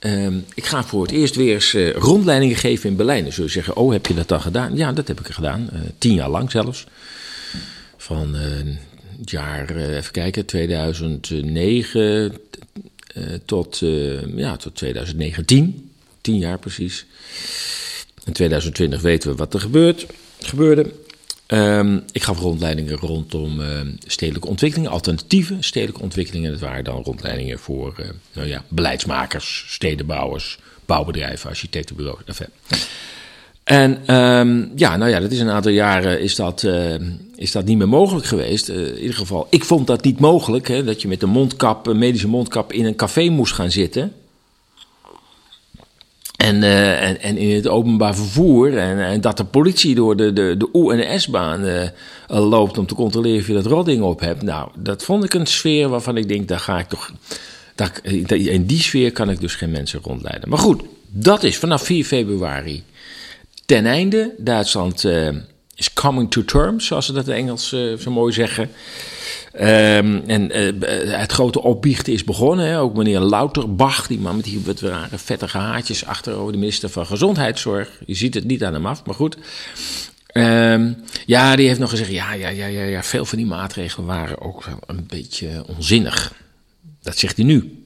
Um, 0.00 0.44
ik 0.54 0.64
ga 0.64 0.84
voor 0.84 1.02
het 1.02 1.10
eerst 1.10 1.36
weer 1.36 1.54
eens 1.54 1.74
uh, 1.74 1.90
rondleidingen 1.92 2.56
geven 2.56 2.90
in 2.90 2.96
Berlijn. 2.96 3.22
Dan 3.22 3.32
zul 3.32 3.44
je 3.44 3.50
zeggen, 3.50 3.76
oh, 3.76 3.92
heb 3.92 4.06
je 4.06 4.14
dat 4.14 4.28
dan 4.28 4.40
gedaan? 4.40 4.76
Ja, 4.76 4.92
dat 4.92 5.08
heb 5.08 5.20
ik 5.20 5.26
gedaan. 5.26 5.70
Uh, 5.72 5.80
tien 5.98 6.14
jaar 6.14 6.30
lang 6.30 6.50
zelfs. 6.50 6.86
Van 7.96 8.34
het 9.18 9.30
jaar, 9.30 9.76
even 9.76 10.12
kijken, 10.12 10.46
2009 10.46 12.32
tot, 13.44 13.82
ja, 14.36 14.56
tot 14.56 14.74
2019. 14.74 15.90
Tien 16.20 16.38
jaar 16.38 16.58
precies. 16.58 17.06
In 18.24 18.32
2020 18.32 19.00
weten 19.00 19.30
we 19.30 19.36
wat 19.36 19.54
er 19.54 19.60
gebeurt, 19.60 20.06
gebeurde. 20.38 20.92
Um, 21.52 22.02
ik 22.12 22.22
gaf 22.22 22.38
rondleidingen 22.38 22.96
rondom 22.96 23.60
uh, 23.60 23.66
stedelijke 24.06 24.48
ontwikkelingen, 24.48 24.90
alternatieve 24.90 25.56
stedelijke 25.60 26.02
ontwikkelingen. 26.02 26.50
Dat 26.50 26.60
waren 26.60 26.84
dan 26.84 27.02
rondleidingen 27.02 27.58
voor 27.58 27.94
uh, 28.00 28.06
nou 28.32 28.48
ja, 28.48 28.64
beleidsmakers, 28.68 29.64
stedenbouwers, 29.68 30.58
bouwbedrijven, 30.86 31.50
architectenbureaus. 31.50 32.18
Enfin. 32.24 32.46
En 33.64 34.16
um, 34.16 34.72
ja, 34.76 34.96
nou 34.96 35.10
ja, 35.10 35.20
dat 35.20 35.30
is 35.30 35.40
een 35.40 35.50
aantal 35.50 35.72
jaren 35.72 36.20
is 36.20 36.34
dat, 36.34 36.66
is 37.36 37.52
dat 37.52 37.64
niet 37.64 37.78
meer 37.78 37.88
mogelijk 37.88 38.26
geweest. 38.26 38.68
in 38.68 38.98
ieder 38.98 39.16
geval, 39.16 39.46
ik 39.50 39.64
vond 39.64 39.86
dat 39.86 40.04
niet 40.04 40.20
mogelijk, 40.20 40.68
hè, 40.68 40.84
dat 40.84 41.02
je 41.02 41.08
met 41.08 41.22
een 41.22 41.28
mondkap, 41.28 41.86
een 41.86 41.98
medische 41.98 42.28
mondkap 42.28 42.72
in 42.72 42.84
een 42.84 42.96
café 42.96 43.28
moest 43.28 43.52
gaan 43.52 43.70
zitten. 43.70 44.12
En, 46.40 46.56
uh, 46.56 47.08
en, 47.08 47.20
en, 47.20 47.36
in 47.36 47.54
het 47.54 47.68
openbaar 47.68 48.14
vervoer. 48.14 48.78
En, 48.78 48.98
en, 48.98 49.20
dat 49.20 49.36
de 49.36 49.44
politie 49.44 49.94
door 49.94 50.16
de, 50.16 50.32
de, 50.32 50.54
de 50.58 50.68
O- 50.72 50.90
en 50.90 51.20
S-baan 51.20 51.64
uh, 51.64 51.88
loopt 52.26 52.78
om 52.78 52.86
te 52.86 52.94
controleren 52.94 53.40
of 53.40 53.46
je 53.46 53.52
dat 53.52 53.66
rodding 53.66 54.02
op 54.02 54.20
hebt. 54.20 54.42
Nou, 54.42 54.70
dat 54.78 55.02
vond 55.02 55.24
ik 55.24 55.34
een 55.34 55.46
sfeer 55.46 55.88
waarvan 55.88 56.16
ik 56.16 56.28
denk, 56.28 56.48
daar 56.48 56.60
ga 56.60 56.78
ik 56.78 56.88
toch. 56.88 57.12
In 58.26 58.64
die 58.64 58.80
sfeer 58.80 59.12
kan 59.12 59.30
ik 59.30 59.40
dus 59.40 59.54
geen 59.54 59.70
mensen 59.70 60.00
rondleiden. 60.02 60.48
Maar 60.48 60.58
goed, 60.58 60.82
dat 61.08 61.42
is 61.42 61.56
vanaf 61.56 61.82
4 61.82 62.04
februari 62.04 62.82
ten 63.66 63.86
einde. 63.86 64.34
Duitsland 64.38 65.04
is 65.80 65.92
coming 65.92 66.30
to 66.30 66.44
terms, 66.44 66.86
zoals 66.86 67.06
ze 67.06 67.12
dat 67.12 67.28
in 67.28 67.34
Engels 67.34 67.68
zo 67.98 68.10
mooi 68.10 68.32
zeggen. 68.32 68.70
Um, 69.54 70.22
en 70.26 70.58
uh, 70.58 71.18
het 71.18 71.32
grote 71.32 71.62
opbiechten 71.62 72.12
is 72.12 72.24
begonnen. 72.24 72.66
Hè. 72.66 72.80
Ook 72.80 72.96
meneer 72.96 73.20
Louterbach, 73.20 74.06
die 74.06 74.18
man 74.18 74.36
met 74.36 74.44
die 74.44 74.60
wat 74.64 74.80
rare 74.80 75.18
vettige 75.18 75.58
haartjes 75.58 76.04
achterover, 76.04 76.52
de 76.52 76.58
minister 76.58 76.88
van 76.88 77.06
Gezondheidszorg. 77.06 77.88
Je 78.06 78.14
ziet 78.14 78.34
het 78.34 78.44
niet 78.44 78.64
aan 78.64 78.72
hem 78.72 78.86
af, 78.86 79.04
maar 79.04 79.14
goed. 79.14 79.36
Um, 80.32 80.96
ja, 81.26 81.56
die 81.56 81.66
heeft 81.66 81.78
nog 81.78 81.90
gezegd: 81.90 82.10
ja, 82.10 82.32
ja, 82.32 82.48
ja, 82.48 82.66
ja, 82.66 82.82
ja, 82.82 83.02
veel 83.02 83.24
van 83.24 83.38
die 83.38 83.46
maatregelen 83.46 84.06
waren 84.06 84.40
ook 84.40 84.64
een 84.86 85.06
beetje 85.06 85.64
onzinnig. 85.66 86.32
Dat 87.02 87.18
zegt 87.18 87.36
hij 87.36 87.46
nu. 87.46 87.84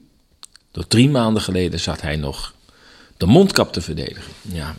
Door 0.71 0.87
drie 0.87 1.09
maanden 1.09 1.41
geleden 1.41 1.79
zat 1.79 2.01
hij 2.01 2.15
nog 2.15 2.53
de 3.17 3.25
mondkap 3.25 3.73
te 3.73 3.81
verdedigen. 3.81 4.33
Ja, 4.41 4.75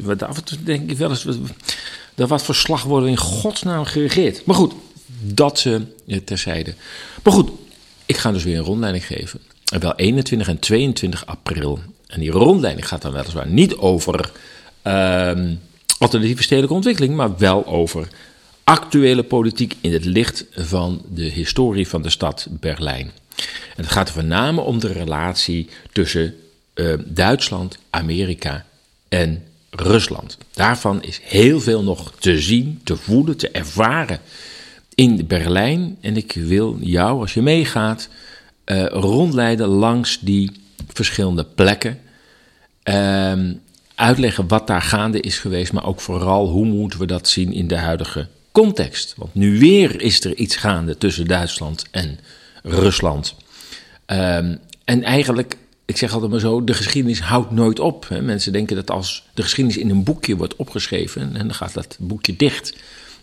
wat, 0.00 0.22
af 0.22 0.36
en 0.36 0.44
toe 0.44 0.62
denk 0.62 0.90
ik 0.90 0.96
wel 0.96 1.10
eens. 1.10 1.26
Dat 2.16 2.28
wat 2.28 2.42
voor 2.42 2.54
slag 2.54 2.82
worden 2.82 3.08
in 3.08 3.16
godsnaam 3.16 3.84
geregeerd. 3.84 4.44
Maar 4.44 4.56
goed, 4.56 4.72
dat 5.20 5.58
ze 5.58 5.82
uh, 6.06 6.18
terzijde. 6.24 6.74
Maar 7.22 7.32
goed, 7.32 7.50
ik 8.06 8.16
ga 8.16 8.32
dus 8.32 8.44
weer 8.44 8.56
een 8.56 8.64
rondleiding 8.64 9.06
geven. 9.06 9.40
En 9.72 9.80
wel 9.80 9.94
21 9.94 10.48
en 10.48 10.58
22 10.58 11.26
april. 11.26 11.78
En 12.06 12.20
die 12.20 12.30
rondleiding 12.30 12.88
gaat 12.88 13.02
dan 13.02 13.12
weliswaar 13.12 13.48
niet 13.48 13.74
over 13.74 14.30
uh, 14.86 15.32
alternatieve 15.98 16.42
stedelijke 16.42 16.74
ontwikkeling, 16.74 17.14
maar 17.14 17.38
wel 17.38 17.66
over 17.66 18.08
actuele 18.64 19.22
politiek 19.22 19.76
in 19.80 19.92
het 19.92 20.04
licht 20.04 20.44
van 20.54 21.02
de 21.08 21.24
historie 21.24 21.88
van 21.88 22.02
de 22.02 22.10
stad 22.10 22.46
Berlijn. 22.50 23.12
En 23.76 23.82
het 23.82 23.92
gaat 23.92 24.22
name 24.22 24.60
om 24.60 24.78
de 24.78 24.92
relatie 24.92 25.68
tussen 25.92 26.34
uh, 26.74 26.94
Duitsland, 27.04 27.78
Amerika 27.90 28.66
en 29.08 29.44
Rusland. 29.76 30.38
Daarvan 30.52 31.02
is 31.02 31.20
heel 31.22 31.60
veel 31.60 31.82
nog 31.82 32.12
te 32.18 32.40
zien, 32.40 32.80
te 32.84 32.96
voelen, 32.96 33.36
te 33.36 33.50
ervaren 33.50 34.20
in 34.94 35.26
Berlijn. 35.26 35.96
En 36.00 36.16
ik 36.16 36.32
wil 36.32 36.76
jou, 36.80 37.20
als 37.20 37.34
je 37.34 37.42
meegaat, 37.42 38.08
uh, 38.66 38.86
rondleiden 38.86 39.68
langs 39.68 40.18
die 40.20 40.52
verschillende 40.92 41.44
plekken. 41.44 41.98
Uh, 42.84 43.32
uitleggen 43.94 44.48
wat 44.48 44.66
daar 44.66 44.82
gaande 44.82 45.20
is 45.20 45.38
geweest, 45.38 45.72
maar 45.72 45.86
ook 45.86 46.00
vooral 46.00 46.48
hoe 46.48 46.66
moeten 46.66 46.98
we 46.98 47.06
dat 47.06 47.28
zien 47.28 47.52
in 47.52 47.68
de 47.68 47.76
huidige 47.76 48.28
context. 48.52 49.14
Want 49.16 49.34
nu 49.34 49.58
weer 49.58 50.00
is 50.00 50.24
er 50.24 50.34
iets 50.34 50.56
gaande 50.56 50.98
tussen 50.98 51.26
Duitsland 51.26 51.84
en 51.90 52.18
Rusland. 52.62 53.34
Um, 54.06 54.58
en 54.84 55.02
eigenlijk, 55.02 55.56
ik 55.86 55.96
zeg 55.96 56.12
altijd 56.12 56.30
maar 56.30 56.40
zo, 56.40 56.64
de 56.64 56.74
geschiedenis 56.74 57.20
houdt 57.20 57.50
nooit 57.50 57.80
op. 57.80 58.08
Hè. 58.08 58.22
Mensen 58.22 58.52
denken 58.52 58.76
dat 58.76 58.90
als 58.90 59.24
de 59.34 59.42
geschiedenis 59.42 59.80
in 59.80 59.90
een 59.90 60.04
boekje 60.04 60.36
wordt 60.36 60.56
opgeschreven, 60.56 61.22
en 61.22 61.46
dan 61.46 61.54
gaat 61.54 61.74
dat 61.74 61.96
boekje 62.00 62.36
dicht 62.36 62.74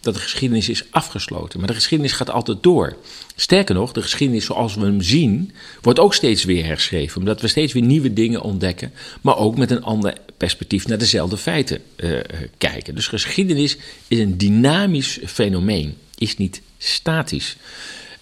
dat 0.04 0.14
de 0.14 0.20
geschiedenis 0.20 0.70
is 0.70 0.84
afgesloten. 0.90 1.60
Maar 1.60 1.68
de 1.68 1.74
geschiedenis 1.74 2.14
gaat 2.14 2.30
altijd 2.30 2.64
door. 2.64 2.98
Sterker 3.36 3.76
nog, 3.76 3.92
de 3.92 4.02
geschiedenis 4.02 4.46
zoals 4.46 4.76
we 4.76 4.86
hem 4.86 5.02
zien, 5.02 5.52
wordt 5.82 6.00
ook 6.00 6.14
steeds 6.14 6.44
weer 6.44 6.66
herschreven. 6.66 7.20
Omdat 7.20 7.42
we 7.42 7.48
steeds 7.48 7.74
weer 7.74 7.84
nieuwe 7.84 8.14
dingen 8.14 8.42
ontdekken, 8.42 8.94
maar 9.22 9.38
ook 9.38 9.58
met 9.58 9.72
een 9.72 9.84
ander 9.84 10.14
perspectief 10.38 10.88
naar 10.88 10.98
dezelfde 10.98 11.38
feiten 11.38 11.82
uh, 11.96 12.20
kijken. 12.58 12.96
Dus 12.96 13.08
geschiedenis 13.08 13.78
is 14.08 14.20
een 14.20 14.38
dynamisch 14.38 15.20
fenomeen, 15.26 15.98
is 16.18 16.38
niet 16.38 16.62
statisch. 16.78 17.58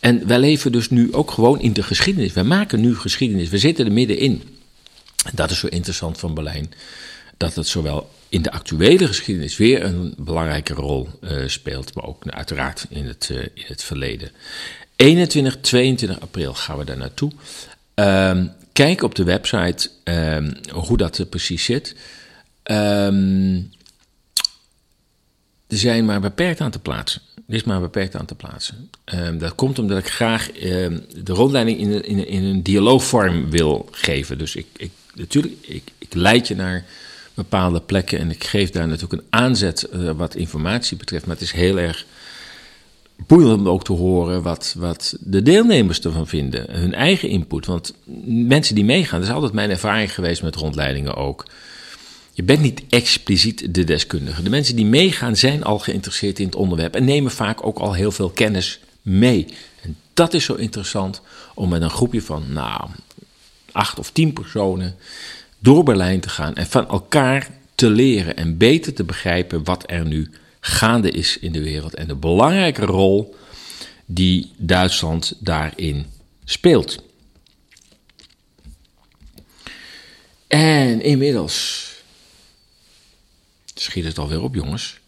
En 0.02 0.28
wij 0.28 0.40
leven 0.40 0.72
dus 0.72 0.90
nu 0.90 1.14
ook 1.14 1.32
gewoon 1.32 1.62
in 1.62 1.74
de 1.74 1.84
geschiedenis. 1.84 2.34
We 2.34 2.44
maken 2.44 2.82
nu 2.82 2.96
geschiedenis. 2.96 3.50
We 3.50 3.58
zitten 3.58 3.86
er 3.86 3.92
middenin. 3.92 4.44
Dat 5.34 5.52
is 5.52 5.60
zo 5.60 5.68
interessant 5.68 6.18
van 6.18 6.34
Berlijn. 6.34 6.74
Dat 7.38 7.56
het 7.56 7.68
zowel 7.68 8.10
in 8.30 8.42
de 8.42 8.52
actuele 8.52 9.08
geschiedenis 9.08 9.58
weer 9.58 9.84
een 9.84 10.14
belangrijke 10.18 10.74
rol 10.74 11.10
uh, 11.22 11.48
speelt, 11.48 11.96
maar 11.96 12.06
ook 12.06 12.24
uiteraard 12.30 12.86
in 12.90 13.06
het, 13.06 13.30
uh, 13.32 13.38
in 13.38 13.64
het 13.68 13.84
verleden. 13.84 14.32
21, 14.96 15.58
22 15.62 16.20
april 16.20 16.54
gaan 16.54 16.78
we 16.78 16.86
daar 16.86 16.98
naartoe. 16.98 17.32
Um, 17.96 18.52
kijk 18.74 19.04
op 19.04 19.16
de 19.16 19.24
website 19.24 19.90
um, 20.04 20.56
hoe 20.72 20.98
dat 20.98 21.18
er 21.18 21.26
precies 21.26 21.64
zit. 21.64 21.96
Um, 22.64 23.72
er 25.72 25.78
zijn 25.78 26.06
maar 26.06 26.22
beperkt 26.22 26.62
aantal 26.62 26.82
plaatsen. 26.82 27.22
Er 27.48 27.56
is 27.56 27.64
maar 27.64 27.82
beperkt 27.82 28.16
aantal 28.16 28.38
plaatsen. 28.38 28.90
dat 29.38 29.56
komt 29.56 29.80
omdat 29.80 29.98
ik 29.98 30.08
graag 30.08 30.52
de 30.52 31.34
rondleiding 31.34 31.80
in, 31.80 32.06
in, 32.06 32.28
in, 32.28 32.44
een 32.44 32.64
dialoogvorm 32.64 33.50
wil 33.50 33.88
geven. 33.92 34.38
Dus 34.38 34.56
ik, 34.56 34.66
ik 34.78 34.92
natuurlijk, 35.16 35.54
ik, 35.62 35.84
ik 35.98 36.14
leid 36.14 36.48
je 36.48 36.56
naar 36.56 36.86
bepaalde 37.34 37.82
plekken. 37.82 38.20
En 38.20 38.30
ik 38.30 38.44
geef 38.44 38.70
daar 38.70 38.88
natuurlijk 38.88 39.22
een 39.22 39.28
aanzet 39.30 39.88
uh, 39.94 40.12
wat 40.12 40.36
informatie 40.36 40.98
betreft. 40.98 41.26
Maar 41.26 41.36
het 41.36 41.44
is 41.44 41.52
heel 41.52 41.80
erg 41.80 42.06
boeiend 43.28 43.60
om 43.60 43.70
ook 43.70 43.84
te 43.84 43.94
horen 43.94 44.42
wat, 44.42 44.76
wat 44.78 45.16
de 45.20 45.42
deelnemers 45.42 46.02
ervan 46.02 46.28
vinden. 46.28 46.66
Hun 46.72 46.94
eigen 46.94 47.30
input. 47.30 47.66
Want 47.66 47.94
mensen 48.26 48.76
die 48.76 48.86
meegaan, 48.86 49.20
dat 49.20 49.30
is 49.30 49.36
altijd 49.36 49.54
mijn 49.54 49.70
ervaring 49.70 50.14
geweest 50.14 50.44
met 50.44 50.56
rondleidingen 50.56 51.16
ook. 51.16 51.46
Je 52.34 52.44
bent 52.44 52.62
niet 52.62 52.82
expliciet 52.89 53.74
de 53.74 53.84
deskundige. 53.84 54.44
De 54.44 54.50
mensen 54.50 54.76
die 54.76 54.86
meegaan 54.86 55.36
zijn 55.36 55.63
al 55.63 55.80
geïnteresseerd 55.80 56.39
in 56.39 56.46
het 56.46 56.56
onderwerp 56.56 56.96
en 56.96 57.06
nemen 57.06 57.32
vaak 57.32 57.65
ook 57.65 57.78
al 57.78 57.94
heel 57.94 58.12
veel 58.12 58.30
kennis 58.30 58.80
mee. 59.02 59.48
En 59.82 59.98
dat 60.13 60.34
is 60.34 60.46
zo 60.46 60.54
interessant 60.54 61.22
om 61.56 61.70
met 61.70 61.82
een 61.82 61.89
groepje 61.89 62.22
van, 62.22 62.44
nou, 62.54 62.89
acht 63.72 64.00
of 64.00 64.12
tien 64.12 64.34
personen 64.34 64.96
door 65.60 65.84
Berlijn 65.84 66.20
te 66.20 66.30
gaan 66.30 66.56
en 66.56 66.67
van 66.67 66.88
elkaar 66.88 67.50
te 67.76 67.89
leren 67.89 68.38
en 68.38 68.58
beter 68.58 68.94
te 68.94 69.04
begrijpen 69.04 69.63
wat 69.63 69.84
er 69.86 70.06
nu 70.06 70.30
gaande 70.60 71.12
is 71.12 71.38
in 71.39 71.52
de 71.52 71.63
wereld 71.63 71.94
en 71.94 72.08
de 72.08 72.15
belangrijke 72.15 72.86
rol 72.86 73.36
die 74.06 74.52
Duitsland 74.58 75.34
daarin 75.39 76.06
speelt. 76.46 77.04
En 80.48 81.02
inmiddels 81.02 81.91
schiet 83.82 84.06
het 84.06 84.17
alweer 84.17 84.41
op, 84.41 84.56
jongens. 84.56 85.00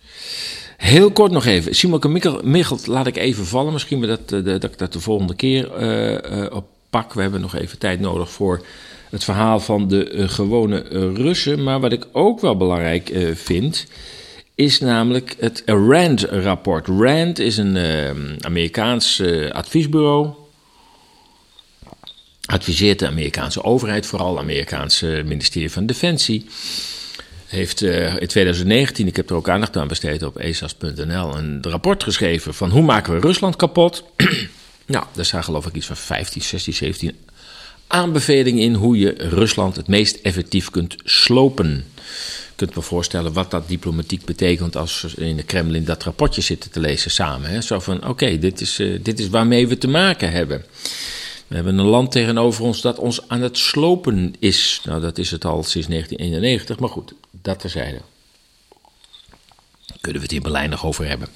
Heel 0.78 1.12
kort 1.12 1.32
nog 1.32 1.46
even. 1.46 1.76
Simon 1.76 2.22
Michelt 2.44 2.88
laat 2.88 3.08
ik 3.08 3.18
even 3.18 3.46
vallen. 3.46 3.74
Misschien 3.74 4.02
dat, 4.02 4.32
eh, 4.32 4.44
dat 4.44 4.64
ik 4.64 4.78
dat 4.78 4.94
de 4.94 5.00
volgende 5.00 5.36
keer 5.36 5.82
uh, 5.82 6.46
op 6.52 6.66
pak. 6.90 7.14
We 7.14 7.22
hebben 7.22 7.42
nog 7.42 7.56
even 7.56 7.78
tijd 7.78 8.00
nodig 8.00 8.32
voor 8.32 8.66
het 9.10 9.24
verhaal 9.24 9.60
van 9.60 9.88
de 9.88 10.28
gewone 10.28 10.80
Russen. 11.14 11.64
Maar 11.64 11.80
wat 11.80 11.92
ik 11.92 12.08
ook 12.12 12.40
wel 12.40 12.58
belangrijk 12.58 13.12
vind, 13.34 13.88
is 14.56 14.80
namelijk 14.80 15.36
het 15.40 15.64
RAND-rapport. 15.66 16.88
RAND 16.88 17.40
is 17.40 17.58
een 17.58 17.78
Amerikaans 18.42 19.22
adviesbureau. 19.52 20.30
Adviseert 22.46 23.00
de 23.00 23.08
Amerikaanse 23.08 23.64
overheid, 23.64 24.06
vooral 24.06 24.30
het 24.30 24.40
Amerikaanse 24.40 25.24
ministerie 25.26 25.72
van 25.72 25.86
Defensie. 25.86 26.46
Heeft 27.54 27.82
in 27.82 28.28
2019, 28.28 29.08
ik 29.08 29.16
heb 29.16 29.30
er 29.30 29.36
ook 29.36 29.50
aandacht 29.50 29.78
aan 29.78 29.88
besteed 29.88 30.24
op 30.24 30.38
esas.nl, 30.38 31.38
een 31.38 31.60
rapport 31.62 32.04
geschreven 32.04 32.54
van 32.54 32.70
hoe 32.70 32.82
maken 32.82 33.14
we 33.14 33.20
Rusland 33.20 33.56
kapot. 33.56 34.04
nou, 34.86 35.06
daar 35.14 35.26
staan 35.26 35.44
geloof 35.44 35.66
ik 35.66 35.74
iets 35.74 35.86
van 35.86 35.98
15, 35.98 36.42
16, 36.42 36.74
17 36.74 37.16
aanbevelingen 37.94 38.64
in 38.64 38.74
hoe 38.74 38.98
je 38.98 39.16
Rusland 39.18 39.76
het 39.76 39.88
meest 39.88 40.16
effectief 40.16 40.70
kunt 40.70 40.96
slopen. 41.04 41.68
Je 41.68 42.56
kunt 42.56 42.76
me 42.76 42.82
voorstellen 42.82 43.34
wat 43.34 43.52
dat 43.52 43.68
diplomatiek 43.68 44.26
betekent 44.26 44.76
als 44.76 45.02
we 45.16 45.26
in 45.26 45.36
de 45.36 45.44
Kremlin 45.44 45.86
dat 45.86 46.04
rapportje 46.04 46.42
zitten 46.42 46.72
te 46.72 46.80
lezen 46.80 47.12
samen. 47.12 47.50
Hè? 47.50 47.62
Zo 47.62 47.80
van, 47.80 48.08
oké, 48.08 48.40
dit, 48.40 48.62
is, 48.62 48.80
uh, 48.80 49.00
dit 49.02 49.20
is 49.20 49.30
waarmee 49.30 49.68
we 49.68 49.78
te 49.78 49.88
maken 49.88 50.32
hebben. 50.32 50.66
We 51.48 51.56
hebben 51.56 51.78
een 51.78 51.86
land 51.86 52.12
tegenover 52.12 52.64
ons 52.64 52.82
dat 52.82 53.00
ons 53.00 53.28
aan 53.28 53.42
het 53.42 53.58
slopen 53.58 54.34
is. 54.40 54.82
Nou, 54.86 55.02
dat 55.02 55.18
is 55.18 55.32
het 55.32 55.46
al 55.46 55.64
sinds 55.64 55.88
1991, 55.88 56.80
maar 56.80 56.90
goed, 56.90 57.14
dat 57.44 57.60
terzijde. 57.60 58.02
Kunnen 60.02 60.22
we 60.22 60.28
het 60.28 60.36
in 60.36 60.42
Berlijn 60.42 60.70
nog 60.70 60.86
over 60.86 61.08
hebben. 61.08 61.28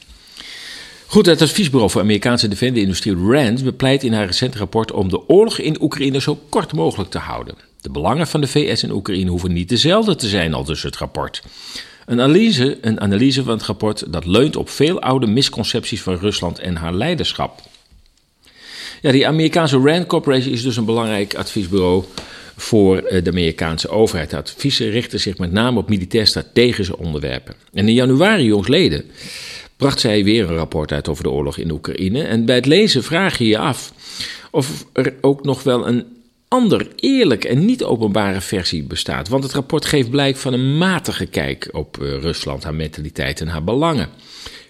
Goed, 1.06 1.26
het 1.26 1.42
adviesbureau 1.42 1.92
voor 1.92 2.02
Amerikaanse 2.02 2.48
defensieindustrie 2.48 3.16
RAND 3.16 3.64
bepleit 3.64 4.04
in 4.04 4.14
haar 4.14 4.26
recente 4.26 4.58
rapport 4.58 4.92
om 4.92 5.10
de 5.10 5.30
oorlog 5.30 5.58
in 5.58 5.82
Oekraïne 5.82 6.22
zo 6.22 6.40
kort 6.50 6.74
mogelijk 6.74 7.10
te 7.10 7.18
houden. 7.18 7.56
De 7.82 7.90
belangen 7.90 8.28
van 8.28 8.42
de 8.42 8.48
VS 8.48 8.84
in 8.84 8.92
Oekraïne 8.92 9.30
hoeven 9.30 9.54
niet 9.54 9.70
dezelfde 9.70 10.16
te 10.16 10.28
zijn, 10.28 10.54
al 10.54 10.64
dus 10.64 10.84
het 10.84 10.98
rapport. 10.98 11.44
Een 12.06 12.22
analyse, 12.22 12.78
een 12.82 13.02
analyse 13.02 13.44
van 13.44 13.54
het 13.54 13.66
rapport 13.66 14.14
dat 14.14 14.26
leunt 14.26 14.56
op 14.56 14.70
veel 14.70 15.02
oude 15.02 15.28
misconcepties 15.28 16.02
van 16.02 16.16
Rusland 16.16 16.60
en 16.60 16.76
haar 16.76 16.94
leiderschap. 16.94 17.62
Ja, 19.02 19.12
die 19.12 19.28
Amerikaanse 19.28 19.80
RAND 19.80 20.06
Corporation 20.06 20.54
is 20.54 20.64
dus 20.64 20.78
een 20.78 20.86
belangrijk 20.86 21.36
adviesbureau 21.36 22.04
voor 22.60 22.98
eh, 22.98 23.24
de 23.24 23.30
Amerikaanse 23.30 23.90
overheid. 23.90 24.30
De 24.30 24.38
adviezen 24.38 24.90
richten 24.90 25.20
zich 25.20 25.38
met 25.38 25.52
name 25.52 25.80
op 25.80 25.90
militair-strategische 25.90 26.98
onderwerpen. 26.98 27.56
En 27.74 27.88
in 27.88 27.94
januari 27.94 28.44
jongsleden 28.44 29.06
bracht 29.76 30.00
zij 30.00 30.24
weer 30.24 30.50
een 30.50 30.56
rapport 30.56 30.92
uit 30.92 31.08
over 31.08 31.24
de 31.24 31.30
oorlog 31.30 31.58
in 31.58 31.72
Oekraïne. 31.72 32.24
En 32.24 32.46
bij 32.46 32.56
het 32.56 32.66
lezen 32.66 33.04
vraag 33.04 33.38
je 33.38 33.48
je 33.48 33.58
af 33.58 33.94
of 34.52 34.86
er 34.94 35.14
ook 35.22 35.44
nog 35.44 35.64
wel 35.64 35.88
een 35.88 36.06
ander, 36.48 36.88
eerlijk 36.96 37.44
en 37.44 37.66
niet 37.66 37.84
openbare 37.84 38.42
versie 38.42 38.84
bestaat. 38.84 39.28
Want 39.28 39.44
het 39.44 39.54
rapport 39.54 39.86
geeft 39.86 40.10
blijk 40.10 40.38
van 40.38 40.54
een 40.54 40.78
matige 40.78 41.26
kijk 41.26 41.70
op 41.72 41.98
uh, 42.02 42.18
Rusland, 42.22 42.64
haar 42.64 42.76
mentaliteit 42.76 43.42
en 43.42 43.48
haar 43.48 43.64
belangen. 43.64 44.10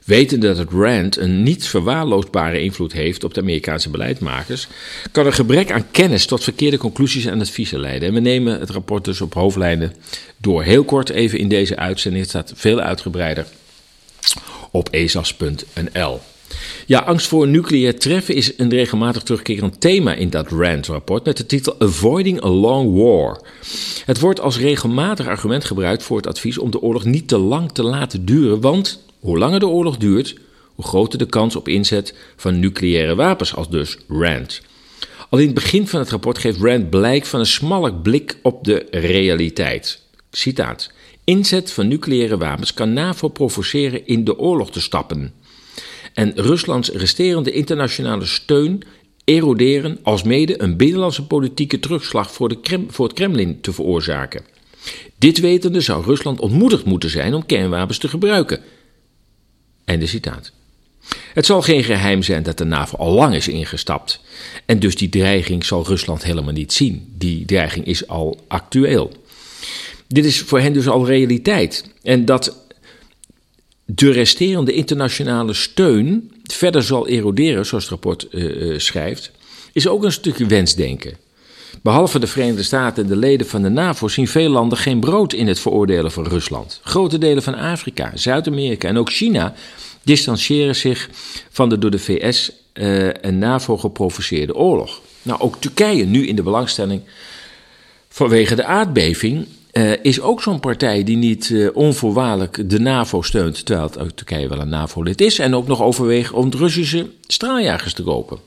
Wetende 0.08 0.48
dat 0.48 0.58
het 0.58 0.72
RAND 0.72 1.18
een 1.18 1.44
niet 1.44 1.68
verwaarloosbare 1.68 2.62
invloed 2.62 2.94
heeft 2.94 3.24
op 3.24 3.34
de 3.34 3.42
Amerikaanse 3.42 3.90
beleidsmakers, 3.90 4.68
kan 5.12 5.26
er 5.26 5.34
gebrek 5.34 5.72
aan 5.72 5.92
kennis 5.92 6.26
tot 6.26 6.44
verkeerde 6.44 6.78
conclusies 6.78 7.26
en 7.26 7.42
adviezen 7.42 7.80
leiden. 7.80 8.08
En 8.08 8.14
we 8.14 8.20
nemen 8.20 8.60
het 8.60 8.70
rapport 8.70 9.06
dus 9.06 9.22
op 9.22 9.34
hoofdlijnen 9.34 9.94
door. 10.38 10.64
Heel 10.64 10.84
kort 10.84 11.10
even 11.10 11.40
in 11.40 11.50
deze 11.50 11.76
uitzending, 11.76 12.22
het 12.22 12.30
staat 12.30 12.54
veel 12.56 12.80
uitgebreider 12.80 13.46
op 14.72 14.90
esas.nl. 14.90 16.20
Ja, 16.86 17.00
angst 17.00 17.28
voor 17.28 17.48
nucleair 17.48 18.00
treffen 18.00 18.36
is 18.36 18.54
een 18.58 18.70
regelmatig 18.70 19.24
terugkerend 19.24 19.82
thema 19.82 20.14
in 20.14 20.30
dat 20.30 20.52
RAND-rapport 20.52 21.26
met 21.26 21.38
de 21.38 21.46
titel 21.46 21.76
Avoiding 21.80 22.44
a 22.44 22.50
Long 22.50 22.98
War. 22.98 23.42
Het 24.06 24.20
wordt 24.20 24.40
als 24.40 24.60
regelmatig 24.60 25.28
argument 25.28 25.66
gebruikt 25.66 26.04
voor 26.04 26.18
het 26.18 26.28
advies 26.28 26.58
om 26.58 26.72
de 26.72 26.82
oorlog 26.82 27.06
niet 27.06 27.28
te 27.28 27.38
lang 27.38 27.72
te 27.72 27.84
laten 27.84 28.26
duren, 28.26 28.62
want 28.62 29.06
hoe 29.20 29.38
langer 29.38 29.60
de 29.60 29.68
oorlog 29.68 29.98
duurt, 29.98 30.36
hoe 30.76 30.86
groter 30.86 31.20
de 31.20 31.26
kans 31.26 31.56
op 31.56 31.68
inzet 31.68 32.16
van 32.36 32.60
nucleaire 32.60 33.16
wapens, 33.16 33.56
als 33.56 33.70
dus 33.70 33.98
RAND. 34.08 34.62
Al 35.30 35.40
in 35.40 35.46
het 35.46 35.56
begin 35.56 35.88
van 35.88 36.00
het 36.00 36.10
rapport 36.10 36.38
geeft 36.38 36.62
RAND 36.62 36.90
blijk 36.90 37.26
van 37.26 37.40
een 37.40 37.46
smalle 37.46 37.94
blik 37.94 38.38
op 38.42 38.64
de 38.64 38.88
realiteit. 38.92 40.02
Citaat. 40.32 40.92
Inzet 41.24 41.72
van 41.72 41.88
nucleaire 41.88 42.38
wapens 42.38 42.74
kan 42.74 42.94
NAVO 42.94 43.28
provoceren 43.28 44.08
in 44.08 44.24
de 44.24 44.38
oorlog 44.38 44.72
te 44.72 44.82
stappen. 44.82 45.34
En 46.14 46.32
Ruslands 46.36 46.90
resterende 46.90 47.52
internationale 47.52 48.26
steun 48.26 48.82
eroderen 49.24 50.00
alsmede 50.04 50.62
een 50.62 50.78
binnenlandse 50.78 51.26
politieke 51.26 51.80
terugslag 51.80 52.32
voor, 52.32 52.50
de 52.50 52.86
voor 52.88 53.06
het 53.06 53.16
Kremlin 53.16 53.62
te 53.62 53.74
veroorzaken. 53.74 54.46
Dit 55.18 55.40
wetende 55.40 55.82
zou 55.82 56.06
Rusland 56.06 56.40
ontmoedigd 56.40 56.86
moeten 56.86 57.10
zijn 57.10 57.34
om 57.34 57.46
kernwapens 57.46 57.98
te 57.98 58.08
gebruiken. 58.08 58.62
Einde 59.88 60.08
citaat. 60.08 60.52
Het 61.34 61.46
zal 61.46 61.62
geen 61.62 61.84
geheim 61.84 62.24
zijn 62.24 62.44
dat 62.44 62.58
de 62.58 62.64
NAVO 62.64 62.98
al 62.98 63.12
lang 63.12 63.36
is 63.36 63.48
ingestapt. 63.48 64.20
En 64.66 64.80
dus 64.80 64.96
die 64.96 65.10
dreiging 65.10 65.66
zal 65.66 65.86
Rusland 65.86 66.24
helemaal 66.24 66.54
niet 66.54 66.74
zien. 66.74 67.14
Die 67.18 67.46
dreiging 67.46 67.86
is 67.86 68.08
al 68.08 68.40
actueel. 68.48 69.12
Dit 70.08 70.26
is 70.26 70.40
voor 70.40 70.60
hen 70.60 70.74
dus 70.74 70.88
al 70.88 71.06
realiteit. 71.06 71.90
En 72.04 72.26
dat 72.26 72.66
de 73.86 74.12
resterende 74.12 74.74
internationale 74.74 75.54
steun 75.54 76.32
verder 76.44 76.84
zal 76.84 77.08
eroderen, 77.08 77.66
zoals 77.66 77.84
het 77.84 77.92
rapport 77.92 78.28
uh, 78.32 78.80
schrijft, 78.80 79.32
is 79.74 79.88
ook 79.88 80.04
een 80.04 80.12
stukje 80.12 80.46
wensdenken. 80.46 81.18
Behalve 81.82 82.20
de 82.20 82.28
Verenigde 82.28 82.64
Staten 82.64 83.04
en 83.04 83.10
de 83.10 83.16
leden 83.16 83.48
van 83.48 83.62
de 83.62 83.70
NAVO 83.70 84.08
zien 84.08 84.28
veel 84.28 84.50
landen 84.50 84.78
geen 84.78 85.00
brood 85.00 85.34
in 85.34 85.48
het 85.48 85.60
veroordelen 85.60 86.12
van 86.12 86.28
Rusland. 86.28 86.80
Grote 86.84 87.18
delen 87.18 87.44
van 87.44 87.56
Afrika, 87.56 88.12
Zuid-Amerika 88.14 88.88
en 88.88 88.98
ook 88.98 89.12
China 89.12 89.54
distancieren 90.04 90.76
zich 90.76 91.10
van 91.50 91.70
de 91.70 91.78
door 91.78 91.92
de 91.92 92.00
VS 92.00 92.52
uh, 92.74 93.26
en 93.26 93.38
NAVO 93.38 93.78
geprovoceerde 93.78 94.56
oorlog. 94.56 95.02
Nou, 95.22 95.40
ook 95.40 95.56
Turkije 95.60 96.06
nu 96.06 96.28
in 96.28 96.36
de 96.36 96.44
belangstelling 96.44 97.02
vanwege 98.10 98.56
de 98.56 98.66
aardbeving 98.66 99.48
uh, 99.72 99.92
is 100.02 100.22
ook 100.22 100.42
zo'n 100.42 100.60
partij 100.60 101.04
die 101.04 101.18
niet 101.18 101.50
uh, 101.50 101.70
onvoorwaardelijk 101.74 102.70
de 102.70 102.80
NAVO 102.80 103.22
steunt, 103.22 103.66
terwijl 103.66 103.90
Turkije 104.16 104.48
wel 104.48 104.60
een 104.60 104.70
NAVO-lid 104.70 105.22
is, 105.22 105.40
en 105.40 105.56
ook 105.56 105.68
nog 105.68 105.82
overweegt 105.82 106.32
om 106.32 106.52
Russische 106.52 107.10
straaljagers 107.28 107.94
te 107.94 108.04
kopen. 108.04 108.38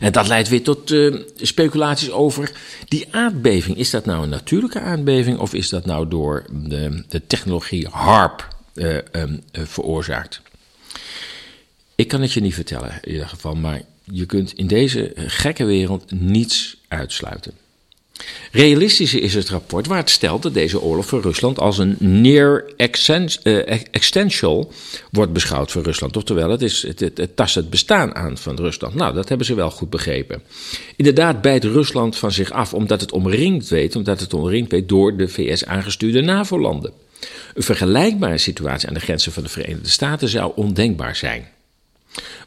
En 0.00 0.12
dat 0.12 0.28
leidt 0.28 0.48
weer 0.48 0.62
tot 0.62 0.90
uh, 0.90 1.20
speculaties 1.36 2.10
over 2.10 2.52
die 2.88 3.06
aardbeving. 3.10 3.76
Is 3.76 3.90
dat 3.90 4.04
nou 4.04 4.22
een 4.22 4.28
natuurlijke 4.28 4.80
aardbeving 4.80 5.38
of 5.38 5.54
is 5.54 5.68
dat 5.68 5.86
nou 5.86 6.08
door 6.08 6.44
de, 6.50 7.04
de 7.08 7.26
technologie 7.26 7.88
HARP 7.90 8.48
uh, 8.74 8.96
um, 9.12 9.42
uh, 9.52 9.64
veroorzaakt? 9.64 10.40
Ik 11.94 12.08
kan 12.08 12.20
het 12.20 12.32
je 12.32 12.40
niet 12.40 12.54
vertellen 12.54 12.98
in 13.02 13.12
ieder 13.12 13.28
geval, 13.28 13.54
maar 13.54 13.82
je 14.04 14.26
kunt 14.26 14.52
in 14.52 14.66
deze 14.66 15.12
gekke 15.16 15.64
wereld 15.64 16.10
niets 16.10 16.76
uitsluiten. 16.88 17.52
Realistischer 18.52 19.22
is 19.22 19.34
het 19.34 19.48
rapport 19.48 19.86
waar 19.86 19.98
het 19.98 20.10
stelt 20.10 20.42
dat 20.42 20.54
deze 20.54 20.80
oorlog 20.80 21.06
voor 21.06 21.22
Rusland 21.22 21.58
als 21.58 21.78
een 21.78 21.96
near 21.98 22.64
existential 22.76 24.72
wordt 25.10 25.32
beschouwd 25.32 25.70
voor 25.70 25.82
Rusland. 25.82 26.16
Oftewel, 26.16 26.50
het, 26.50 26.62
is, 26.62 26.82
het, 26.82 27.28
tast 27.34 27.54
het 27.54 27.70
bestaan 27.70 28.14
aan 28.14 28.38
van 28.38 28.56
Rusland. 28.56 28.94
Nou, 28.94 29.14
dat 29.14 29.28
hebben 29.28 29.46
ze 29.46 29.54
wel 29.54 29.70
goed 29.70 29.90
begrepen. 29.90 30.42
Inderdaad 30.96 31.40
bijt 31.40 31.64
Rusland 31.64 32.16
van 32.16 32.32
zich 32.32 32.50
af 32.50 32.74
omdat 32.74 33.00
het 33.00 33.12
omringd 33.12 33.68
weet, 33.68 33.96
omdat 33.96 34.20
het 34.20 34.34
omringd 34.34 34.70
weet 34.70 34.88
door 34.88 35.16
de 35.16 35.28
VS 35.28 35.64
aangestuurde 35.64 36.20
NAVO-landen. 36.20 36.92
Een 37.54 37.62
vergelijkbare 37.62 38.38
situatie 38.38 38.88
aan 38.88 38.94
de 38.94 39.00
grenzen 39.00 39.32
van 39.32 39.42
de 39.42 39.48
Verenigde 39.48 39.88
Staten 39.88 40.28
zou 40.28 40.52
ondenkbaar 40.54 41.16
zijn. 41.16 41.48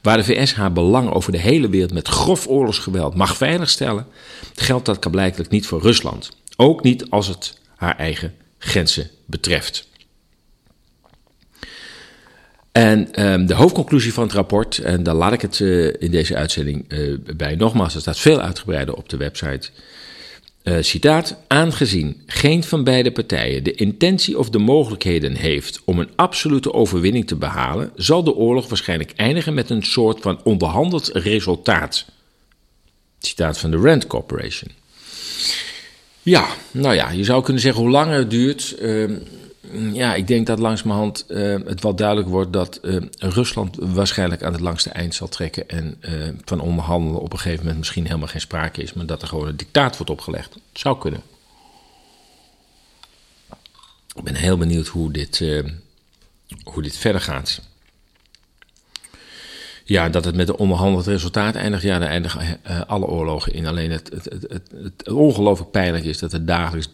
Waar 0.06 0.18
de 0.18 0.24
VS 0.24 0.54
haar 0.54 0.74
belang 0.74 1.10
over 1.10 1.32
de 1.32 1.38
hele 1.38 1.70
wereld 1.70 1.94
met 1.94 2.08
grof 2.08 2.48
oorlogsgeweld 2.48 3.16
mag 3.16 3.38
veiligstellen, 3.38 4.08
geldt 4.56 4.86
dat 4.86 5.12
blijkbaar 5.12 5.46
niet 5.50 5.68
voor 5.68 5.82
Rusland. 5.82 6.32
Ook 6.56 6.84
niet 6.84 7.10
als 7.10 7.28
het 7.28 7.60
haar 7.76 7.98
eigen 7.98 8.34
grenzen 8.58 9.10
betreft. 9.26 9.88
En 12.72 13.26
um, 13.32 13.46
de 13.46 13.54
hoofdconclusie 13.54 14.14
van 14.14 14.24
het 14.24 14.34
rapport, 14.34 14.78
en 14.78 15.04
daar 15.04 15.16
laat 15.16 15.34
ik 15.34 15.42
het 15.42 15.60
uh, 15.60 15.94
in 16.00 16.12
deze 16.12 16.36
uitzending 16.36 16.86
uh, 16.88 17.18
bij 17.36 17.56
nogmaals, 17.56 17.96
er 17.96 18.02
staat 18.02 18.20
veel 18.20 18.42
uitgebreider 18.42 18.96
op 18.96 19.10
de 19.10 19.18
website. 19.18 19.70
Uh, 20.66 20.78
citaat: 20.82 21.38
Aangezien 21.48 22.22
geen 22.26 22.64
van 22.64 22.84
beide 22.84 23.12
partijen 23.12 23.64
de 23.64 23.74
intentie 23.74 24.40
of 24.40 24.50
de 24.50 24.58
mogelijkheden 24.58 25.36
heeft 25.36 25.82
om 25.84 26.00
een 26.00 26.10
absolute 26.16 26.74
overwinning 26.74 27.28
te 27.28 27.36
behalen, 27.36 27.92
zal 27.96 28.24
de 28.24 28.36
oorlog 28.36 28.68
waarschijnlijk 28.68 29.12
eindigen 29.16 29.54
met 29.54 29.70
een 29.70 29.84
soort 29.84 30.22
van 30.22 30.40
onderhandeld 30.44 31.10
resultaat. 31.14 32.06
Citaat 33.20 33.58
van 33.58 33.72
de 33.72 33.78
Rand 33.78 34.08
Corporation. 34.08 34.72
Ja, 36.22 36.48
nou 36.72 36.96
ja, 36.96 37.10
je 37.10 37.24
zou 37.24 37.44
kunnen 37.44 37.62
zeggen 37.62 37.82
hoe 37.82 37.92
langer 37.92 38.18
het 38.18 38.30
duurt. 38.30 38.76
Uh, 38.82 39.18
ja, 39.94 40.16
ik 40.16 40.28
denk 40.28 40.48
dat 40.48 40.60
langzamerhand 40.60 41.26
uh, 41.28 41.58
het 41.66 41.82
wel 41.82 41.96
duidelijk 41.96 42.28
wordt 42.28 42.54
dat 42.54 42.80
uh, 42.82 43.02
Rusland 43.18 43.78
waarschijnlijk 43.80 44.44
aan 44.44 44.52
het 44.52 44.62
langste 44.62 44.90
eind 44.90 45.16
zal 45.16 45.28
trekken. 45.28 45.70
En 45.70 45.98
uh, 46.02 46.30
van 46.46 46.60
onderhandelen 46.60 47.22
op 47.22 47.32
een 47.34 47.40
gegeven 47.40 47.60
moment 47.60 47.78
misschien 47.78 48.06
helemaal 48.06 48.28
geen 48.28 48.42
sprake 48.42 48.82
is, 48.82 48.94
maar 48.94 49.06
dat 49.06 49.22
er 49.22 49.28
gewoon 49.28 49.48
een 49.48 49.58
dictaat 49.58 49.98
wordt 49.98 50.12
opgelegd. 50.12 50.54
Het 50.54 50.64
zou 50.74 50.98
kunnen. 50.98 51.22
Ik 54.16 54.24
ben 54.24 54.36
heel 54.36 54.58
benieuwd 54.58 54.88
hoe 54.88 55.12
dit, 55.12 55.44
hoe 56.64 56.82
dit 56.82 56.98
verder 56.98 57.22
gaat. 57.22 57.62
Ja, 59.84 60.10
dat 60.10 60.26
het 60.26 60.36
met 60.36 60.50
een 60.50 60.56
onderhandeld 60.56 61.08
resultaat 61.08 61.56
eindigt. 61.56 61.84
Ja, 61.84 62.00
daar 62.00 62.10
eindigen 62.10 62.60
alle 62.88 63.06
oorlogen 63.06 63.54
in. 63.54 63.68
Alleen 63.68 63.92
het, 63.92 64.10
het, 64.14 64.26
het, 64.26 64.42
het, 64.50 64.72
het 64.72 65.10
ongelooflijk 65.10 65.72
pijnlijk 65.72 66.06
is 66.06 66.20
dat 66.20 66.34
er 66.34 66.46
dagelijks 66.46 66.90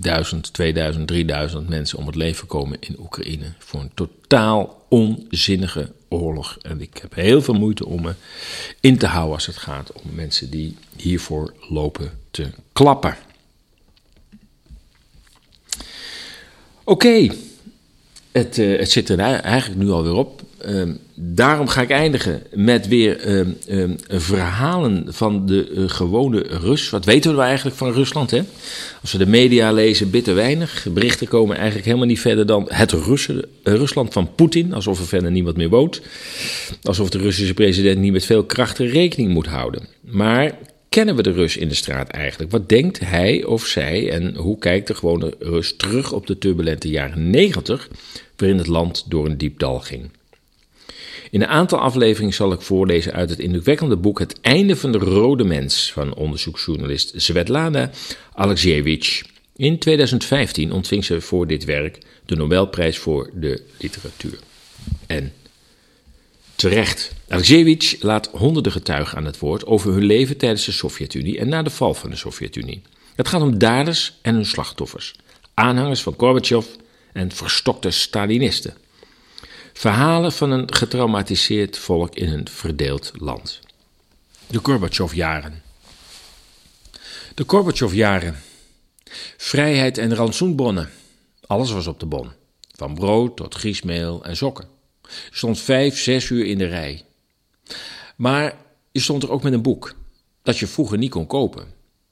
1000, 0.00 0.52
2000, 0.52 1.06
3000 1.06 1.68
mensen 1.68 1.98
om 1.98 2.06
het 2.06 2.14
leven 2.14 2.46
komen 2.46 2.76
in 2.80 2.96
Oekraïne. 2.98 3.52
Voor 3.58 3.80
een 3.80 3.90
totaal 3.94 4.84
onzinnige 4.88 5.92
oorlog. 6.08 6.58
En 6.62 6.80
ik 6.80 6.98
heb 7.02 7.14
heel 7.14 7.42
veel 7.42 7.54
moeite 7.54 7.86
om 7.86 8.02
me 8.02 8.12
in 8.80 8.98
te 8.98 9.06
houden 9.06 9.34
als 9.34 9.46
het 9.46 9.56
gaat 9.56 9.92
om 9.92 10.14
mensen 10.14 10.50
die 10.50 10.76
hiervoor 10.96 11.54
lopen 11.68 12.10
te 12.30 12.48
klappen. 12.72 13.16
Oké, 16.84 17.28
het, 18.32 18.58
uh, 18.58 18.78
het 18.78 18.90
zit 18.90 19.08
er 19.08 19.18
eigenlijk 19.18 19.80
nu 19.80 19.90
alweer 19.90 20.12
op. 20.12 20.42
Uh, 20.66 20.94
daarom 21.24 21.68
ga 21.68 21.80
ik 21.80 21.90
eindigen 21.90 22.42
met 22.54 22.88
weer 22.88 23.26
uh, 23.68 23.90
verhalen 24.08 25.04
van 25.08 25.46
de 25.46 25.70
uh, 25.70 25.88
gewone 25.88 26.44
Rus. 26.48 26.90
Wat 26.90 27.04
weten 27.04 27.36
we 27.36 27.42
eigenlijk 27.42 27.76
van 27.76 27.92
Rusland? 27.92 28.30
Hè? 28.30 28.42
Als 29.00 29.12
we 29.12 29.18
de 29.18 29.26
media 29.26 29.72
lezen, 29.72 30.10
bitter 30.10 30.34
weinig. 30.34 30.86
Berichten 30.92 31.28
komen 31.28 31.56
eigenlijk 31.56 31.86
helemaal 31.86 32.06
niet 32.06 32.20
verder 32.20 32.46
dan 32.46 32.64
het 32.68 32.92
Russen, 32.92 33.44
Rusland 33.62 34.12
van 34.12 34.34
Poetin. 34.34 34.72
Alsof 34.72 34.98
er 34.98 35.06
verder 35.06 35.30
niemand 35.30 35.56
meer 35.56 35.68
woont. 35.68 36.00
Alsof 36.82 37.10
de 37.10 37.18
Russische 37.18 37.54
president 37.54 37.98
niet 37.98 38.12
met 38.12 38.24
veel 38.24 38.44
krachten 38.44 38.86
rekening 38.86 39.32
moet 39.32 39.46
houden. 39.46 39.88
Maar 40.00 40.58
kennen 40.88 41.16
we 41.16 41.22
de 41.22 41.32
Rus 41.32 41.56
in 41.56 41.68
de 41.68 41.74
straat 41.74 42.08
eigenlijk? 42.08 42.50
Wat 42.50 42.68
denkt 42.68 43.00
hij 43.00 43.44
of 43.44 43.66
zij 43.66 44.10
en 44.10 44.34
hoe 44.34 44.58
kijkt 44.58 44.86
de 44.86 44.94
gewone 44.94 45.34
Rus 45.38 45.76
terug 45.76 46.12
op 46.12 46.26
de 46.26 46.38
turbulente 46.38 46.88
jaren 46.88 47.30
90, 47.30 47.88
waarin 48.36 48.58
het 48.58 48.66
land 48.66 49.04
door 49.08 49.26
een 49.26 49.38
diep 49.38 49.58
dal 49.58 49.80
ging? 49.80 50.10
In 51.32 51.42
een 51.42 51.48
aantal 51.48 51.78
afleveringen 51.78 52.34
zal 52.34 52.52
ik 52.52 52.60
voorlezen 52.60 53.12
uit 53.12 53.30
het 53.30 53.38
indrukwekkende 53.38 53.96
boek 53.96 54.18
Het 54.18 54.40
einde 54.40 54.76
van 54.76 54.92
de 54.92 54.98
rode 54.98 55.44
mens 55.44 55.92
van 55.92 56.14
onderzoeksjournalist 56.14 57.12
Svetlana 57.16 57.90
Alexievich. 58.34 59.22
In 59.56 59.78
2015 59.78 60.72
ontving 60.72 61.04
ze 61.04 61.20
voor 61.20 61.46
dit 61.46 61.64
werk 61.64 61.98
de 62.26 62.36
Nobelprijs 62.36 62.98
voor 62.98 63.30
de 63.34 63.62
literatuur. 63.78 64.38
En 65.06 65.32
terecht. 66.54 67.12
Alexievich 67.28 68.02
laat 68.02 68.30
honderden 68.32 68.72
getuigen 68.72 69.18
aan 69.18 69.24
het 69.24 69.38
woord 69.38 69.66
over 69.66 69.92
hun 69.92 70.04
leven 70.04 70.36
tijdens 70.36 70.64
de 70.64 70.72
Sovjet-Unie 70.72 71.38
en 71.38 71.48
na 71.48 71.62
de 71.62 71.70
val 71.70 71.94
van 71.94 72.10
de 72.10 72.16
Sovjet-Unie. 72.16 72.82
Het 73.14 73.28
gaat 73.28 73.42
om 73.42 73.58
daders 73.58 74.12
en 74.22 74.34
hun 74.34 74.46
slachtoffers, 74.46 75.14
aanhangers 75.54 76.02
van 76.02 76.14
Gorbachev 76.16 76.66
en 77.12 77.30
verstokte 77.30 77.90
Stalinisten. 77.90 78.74
Verhalen 79.72 80.32
van 80.32 80.50
een 80.50 80.74
getraumatiseerd 80.74 81.78
volk 81.78 82.14
in 82.14 82.32
een 82.32 82.48
verdeeld 82.48 83.12
land. 83.14 83.60
De 84.46 84.58
Gorbachev-jaren. 84.62 85.62
De 87.34 87.44
Gorbachev-jaren. 87.46 88.42
Vrijheid 89.36 89.98
en 89.98 90.14
rantsoenbonnen. 90.14 90.90
Alles 91.46 91.70
was 91.70 91.86
op 91.86 92.00
de 92.00 92.06
bon. 92.06 92.30
Van 92.76 92.94
brood 92.94 93.36
tot 93.36 93.54
griesmeel 93.54 94.24
en 94.24 94.36
sokken. 94.36 94.68
Je 95.02 95.08
stond 95.30 95.60
vijf, 95.60 95.98
zes 95.98 96.28
uur 96.28 96.46
in 96.46 96.58
de 96.58 96.66
rij. 96.66 97.04
Maar 98.16 98.56
je 98.92 99.00
stond 99.00 99.22
er 99.22 99.30
ook 99.30 99.42
met 99.42 99.52
een 99.52 99.62
boek 99.62 99.94
dat 100.42 100.58
je 100.58 100.66
vroeger 100.66 100.98
niet 100.98 101.10
kon 101.10 101.26
kopen. 101.26 101.66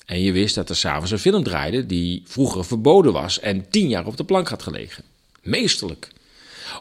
En 0.06 0.20
je 0.20 0.32
wist 0.32 0.54
dat 0.54 0.68
er 0.68 0.76
s'avonds 0.76 1.10
een 1.10 1.18
film 1.18 1.42
draaide 1.42 1.86
die 1.86 2.22
vroeger 2.26 2.64
verboden 2.64 3.12
was 3.12 3.40
en 3.40 3.70
tien 3.70 3.88
jaar 3.88 4.06
op 4.06 4.16
de 4.16 4.24
plank 4.24 4.48
had 4.48 4.62
gelegen. 4.62 5.04
Meesterlijk. 5.42 6.10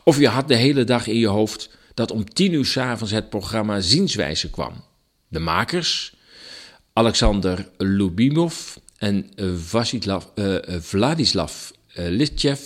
Of 0.03 0.19
je 0.19 0.27
had 0.27 0.47
de 0.47 0.55
hele 0.55 0.83
dag 0.83 1.07
in 1.07 1.17
je 1.17 1.27
hoofd 1.27 1.69
dat 1.93 2.11
om 2.11 2.33
tien 2.33 2.53
uur 2.53 2.65
s'avonds 2.65 3.11
het 3.11 3.29
programma 3.29 3.79
Zienswijze 3.79 4.49
kwam. 4.49 4.83
De 5.27 5.39
makers, 5.39 6.13
Alexander 6.93 7.69
Lubimov 7.77 8.75
en 8.97 9.29
Vasislav, 9.55 10.25
uh, 10.35 10.55
Vladislav 10.79 11.69
uh, 11.97 12.07
Litjev, 12.09 12.59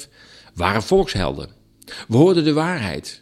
waren 0.53 0.83
volkshelden. 0.83 1.49
We 2.07 2.17
hoorden 2.17 2.43
de 2.43 2.53
waarheid. 2.53 3.21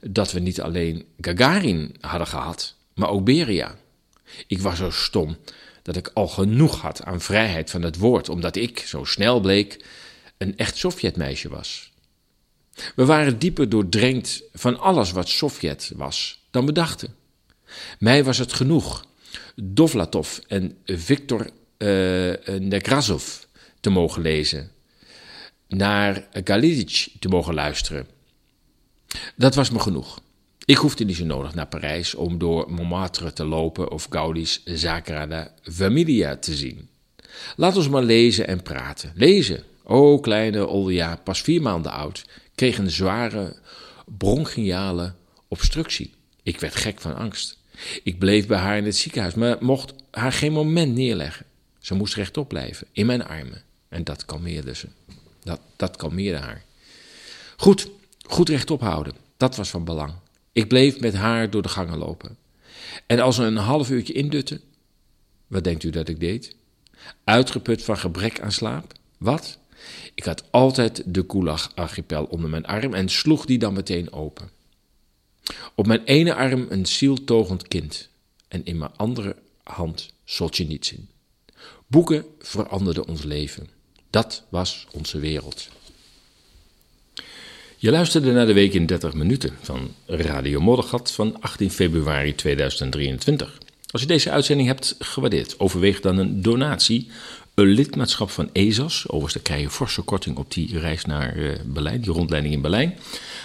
Dat 0.00 0.32
we 0.32 0.40
niet 0.40 0.60
alleen 0.60 1.04
Gagarin 1.20 1.96
hadden 2.00 2.26
gehad, 2.26 2.74
maar 2.94 3.08
ook 3.08 3.24
Beria. 3.24 3.74
Ik 4.46 4.60
was 4.60 4.78
zo 4.78 4.90
stom 4.90 5.36
dat 5.82 5.96
ik 5.96 6.10
al 6.14 6.28
genoeg 6.28 6.80
had 6.80 7.02
aan 7.02 7.20
vrijheid 7.20 7.70
van 7.70 7.82
het 7.82 7.96
woord, 7.96 8.28
omdat 8.28 8.56
ik, 8.56 8.78
zo 8.78 9.04
snel 9.04 9.40
bleek, 9.40 9.84
een 10.38 10.56
echt 10.56 10.76
Sovjetmeisje 10.76 11.48
was. 11.48 11.92
We 12.94 13.04
waren 13.04 13.38
dieper 13.38 13.68
doordrenkt 13.68 14.42
van 14.52 14.78
alles 14.78 15.12
wat 15.12 15.28
Sovjet 15.28 15.92
was 15.96 16.42
dan 16.50 16.66
we 16.66 16.72
dachten. 16.72 17.14
Mij 17.98 18.24
was 18.24 18.38
het 18.38 18.52
genoeg 18.52 19.04
Dovlatov 19.56 20.38
en 20.46 20.76
Viktor 20.84 21.50
uh, 21.78 22.32
Nekrasov 22.58 23.24
te 23.80 23.90
mogen 23.90 24.22
lezen, 24.22 24.70
naar 25.68 26.26
Galidic 26.44 27.08
te 27.18 27.28
mogen 27.28 27.54
luisteren. 27.54 28.06
Dat 29.36 29.54
was 29.54 29.70
me 29.70 29.78
genoeg. 29.78 30.22
Ik 30.64 30.76
hoefde 30.76 31.04
niet 31.04 31.16
zo 31.16 31.24
nodig 31.24 31.54
naar 31.54 31.66
Parijs 31.66 32.14
om 32.14 32.38
door 32.38 32.70
Montmartre 32.70 33.32
te 33.32 33.44
lopen 33.44 33.90
of 33.90 34.06
Gaudi's 34.10 34.62
Sagrada 34.64 35.54
Familia 35.62 36.36
te 36.36 36.54
zien. 36.54 36.88
Laat 37.56 37.76
ons 37.76 37.88
maar 37.88 38.02
lezen 38.02 38.46
en 38.46 38.62
praten. 38.62 39.12
Lezen. 39.14 39.62
O, 39.82 40.20
kleine 40.20 40.66
Olja, 40.66 41.16
pas 41.16 41.42
vier 41.42 41.62
maanden 41.62 41.92
oud, 41.92 42.24
kreeg 42.54 42.78
een 42.78 42.90
zware 42.90 43.56
bronchiale 44.18 45.14
obstructie. 45.48 46.12
Ik 46.42 46.60
werd 46.60 46.76
gek 46.76 47.00
van 47.00 47.16
angst. 47.16 47.58
Ik 48.02 48.18
bleef 48.18 48.46
bij 48.46 48.58
haar 48.58 48.76
in 48.76 48.84
het 48.84 48.96
ziekenhuis, 48.96 49.34
maar 49.34 49.56
mocht 49.60 49.94
haar 50.10 50.32
geen 50.32 50.52
moment 50.52 50.94
neerleggen. 50.94 51.46
Ze 51.78 51.94
moest 51.94 52.14
rechtop 52.14 52.48
blijven, 52.48 52.86
in 52.92 53.06
mijn 53.06 53.24
armen. 53.24 53.62
En 53.88 54.04
dat 54.04 54.24
kalmeerde 54.24 54.74
ze. 54.74 54.88
Dat, 55.42 55.60
dat 55.76 55.96
kalmeerde 55.96 56.38
haar. 56.38 56.64
Goed, 57.56 57.88
goed 58.26 58.48
rechtop 58.48 58.80
houden. 58.80 59.14
Dat 59.36 59.56
was 59.56 59.70
van 59.70 59.84
belang. 59.84 60.12
Ik 60.52 60.68
bleef 60.68 61.00
met 61.00 61.14
haar 61.14 61.50
door 61.50 61.62
de 61.62 61.68
gangen 61.68 61.98
lopen. 61.98 62.36
En 63.06 63.20
als 63.20 63.36
we 63.36 63.44
een 63.44 63.56
half 63.56 63.90
uurtje 63.90 64.12
indutten, 64.12 64.60
wat 65.46 65.64
denkt 65.64 65.82
u 65.82 65.90
dat 65.90 66.08
ik 66.08 66.20
deed? 66.20 66.56
Uitgeput 67.24 67.84
van 67.84 67.98
gebrek 67.98 68.40
aan 68.40 68.52
slaap? 68.52 68.92
Wat? 69.18 69.58
Ik 70.14 70.24
had 70.24 70.44
altijd 70.50 71.02
de 71.06 71.26
Kulag-archipel 71.26 72.24
onder 72.24 72.50
mijn 72.50 72.66
arm 72.66 72.94
en 72.94 73.08
sloeg 73.08 73.44
die 73.44 73.58
dan 73.58 73.74
meteen 73.74 74.12
open. 74.12 74.50
Op 75.74 75.86
mijn 75.86 76.04
ene 76.04 76.34
arm 76.34 76.66
een 76.68 76.86
zieltogend 76.86 77.68
kind 77.68 78.08
en 78.48 78.64
in 78.64 78.78
mijn 78.78 78.96
andere 78.96 79.36
hand 79.62 80.12
Solzhenitsyn. 80.24 81.08
Boeken 81.86 82.24
veranderden 82.38 83.06
ons 83.06 83.22
leven. 83.22 83.68
Dat 84.10 84.44
was 84.48 84.86
onze 84.92 85.18
wereld. 85.18 85.68
Je 87.76 87.90
luisterde 87.90 88.32
naar 88.32 88.46
de 88.46 88.52
week 88.52 88.74
in 88.74 88.86
30 88.86 89.14
minuten 89.14 89.56
van 89.60 89.94
Radio 90.06 90.60
Moddergat 90.60 91.10
van 91.10 91.40
18 91.40 91.70
februari 91.70 92.34
2023. 92.34 93.58
Als 93.90 94.02
je 94.02 94.08
deze 94.08 94.30
uitzending 94.30 94.68
hebt 94.68 94.94
gewaardeerd, 94.98 95.60
overweeg 95.60 96.00
dan 96.00 96.18
een 96.18 96.42
donatie, 96.42 97.10
een 97.54 97.66
lidmaatschap 97.66 98.30
van 98.30 98.50
ESAS. 98.52 99.04
Overigens, 99.06 99.32
dan 99.32 99.42
krijg 99.42 99.60
je 99.60 99.70
forse 99.70 100.02
korting 100.02 100.36
op 100.36 100.52
die 100.52 100.78
reis 100.78 101.04
naar 101.04 101.36
uh, 101.36 101.54
Berlijn, 101.64 102.00
die 102.00 102.12
rondleiding 102.12 102.54
in 102.54 102.60
Berlijn. 102.60 102.98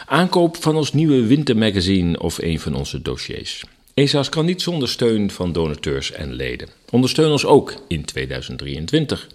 Aankoop 0.06 0.58
van 0.58 0.76
ons 0.76 0.94
nieuwe 0.94 1.26
wintermagazine 1.26 2.20
of 2.20 2.38
een 2.38 2.60
van 2.60 2.76
onze 2.76 3.02
dossiers. 3.02 3.64
ESAS 3.94 4.30
kan 4.30 4.46
niet 4.46 4.62
zonder 4.62 4.90
steun 4.90 5.32
van 5.32 5.52
donateurs 5.52 6.12
en 6.12 6.34
leden. 6.34 6.70
Ondersteun 6.90 7.32
ons 7.32 7.46
ook 7.46 7.74
in 7.88 8.06
2023. 8.06 9.28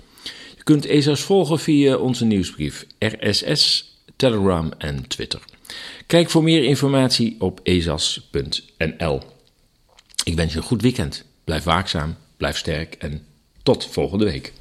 Je 0.56 0.62
kunt 0.62 0.86
ESAS 0.86 1.20
volgen 1.20 1.58
via 1.58 1.96
onze 1.96 2.24
nieuwsbrief 2.24 2.86
RSS 2.98 3.92
Telegram 4.16 4.72
en 4.78 5.08
Twitter. 5.08 5.40
Kijk 6.06 6.30
voor 6.30 6.42
meer 6.42 6.64
informatie 6.64 7.36
op 7.38 7.60
ezas.nl. 7.62 9.22
Ik 10.24 10.34
wens 10.34 10.52
je 10.52 10.58
een 10.58 10.64
goed 10.64 10.82
weekend. 10.82 11.24
Blijf 11.44 11.64
waakzaam, 11.64 12.16
blijf 12.36 12.56
sterk 12.56 12.94
en 12.94 13.26
tot 13.62 13.86
volgende 13.86 14.24
week. 14.24 14.52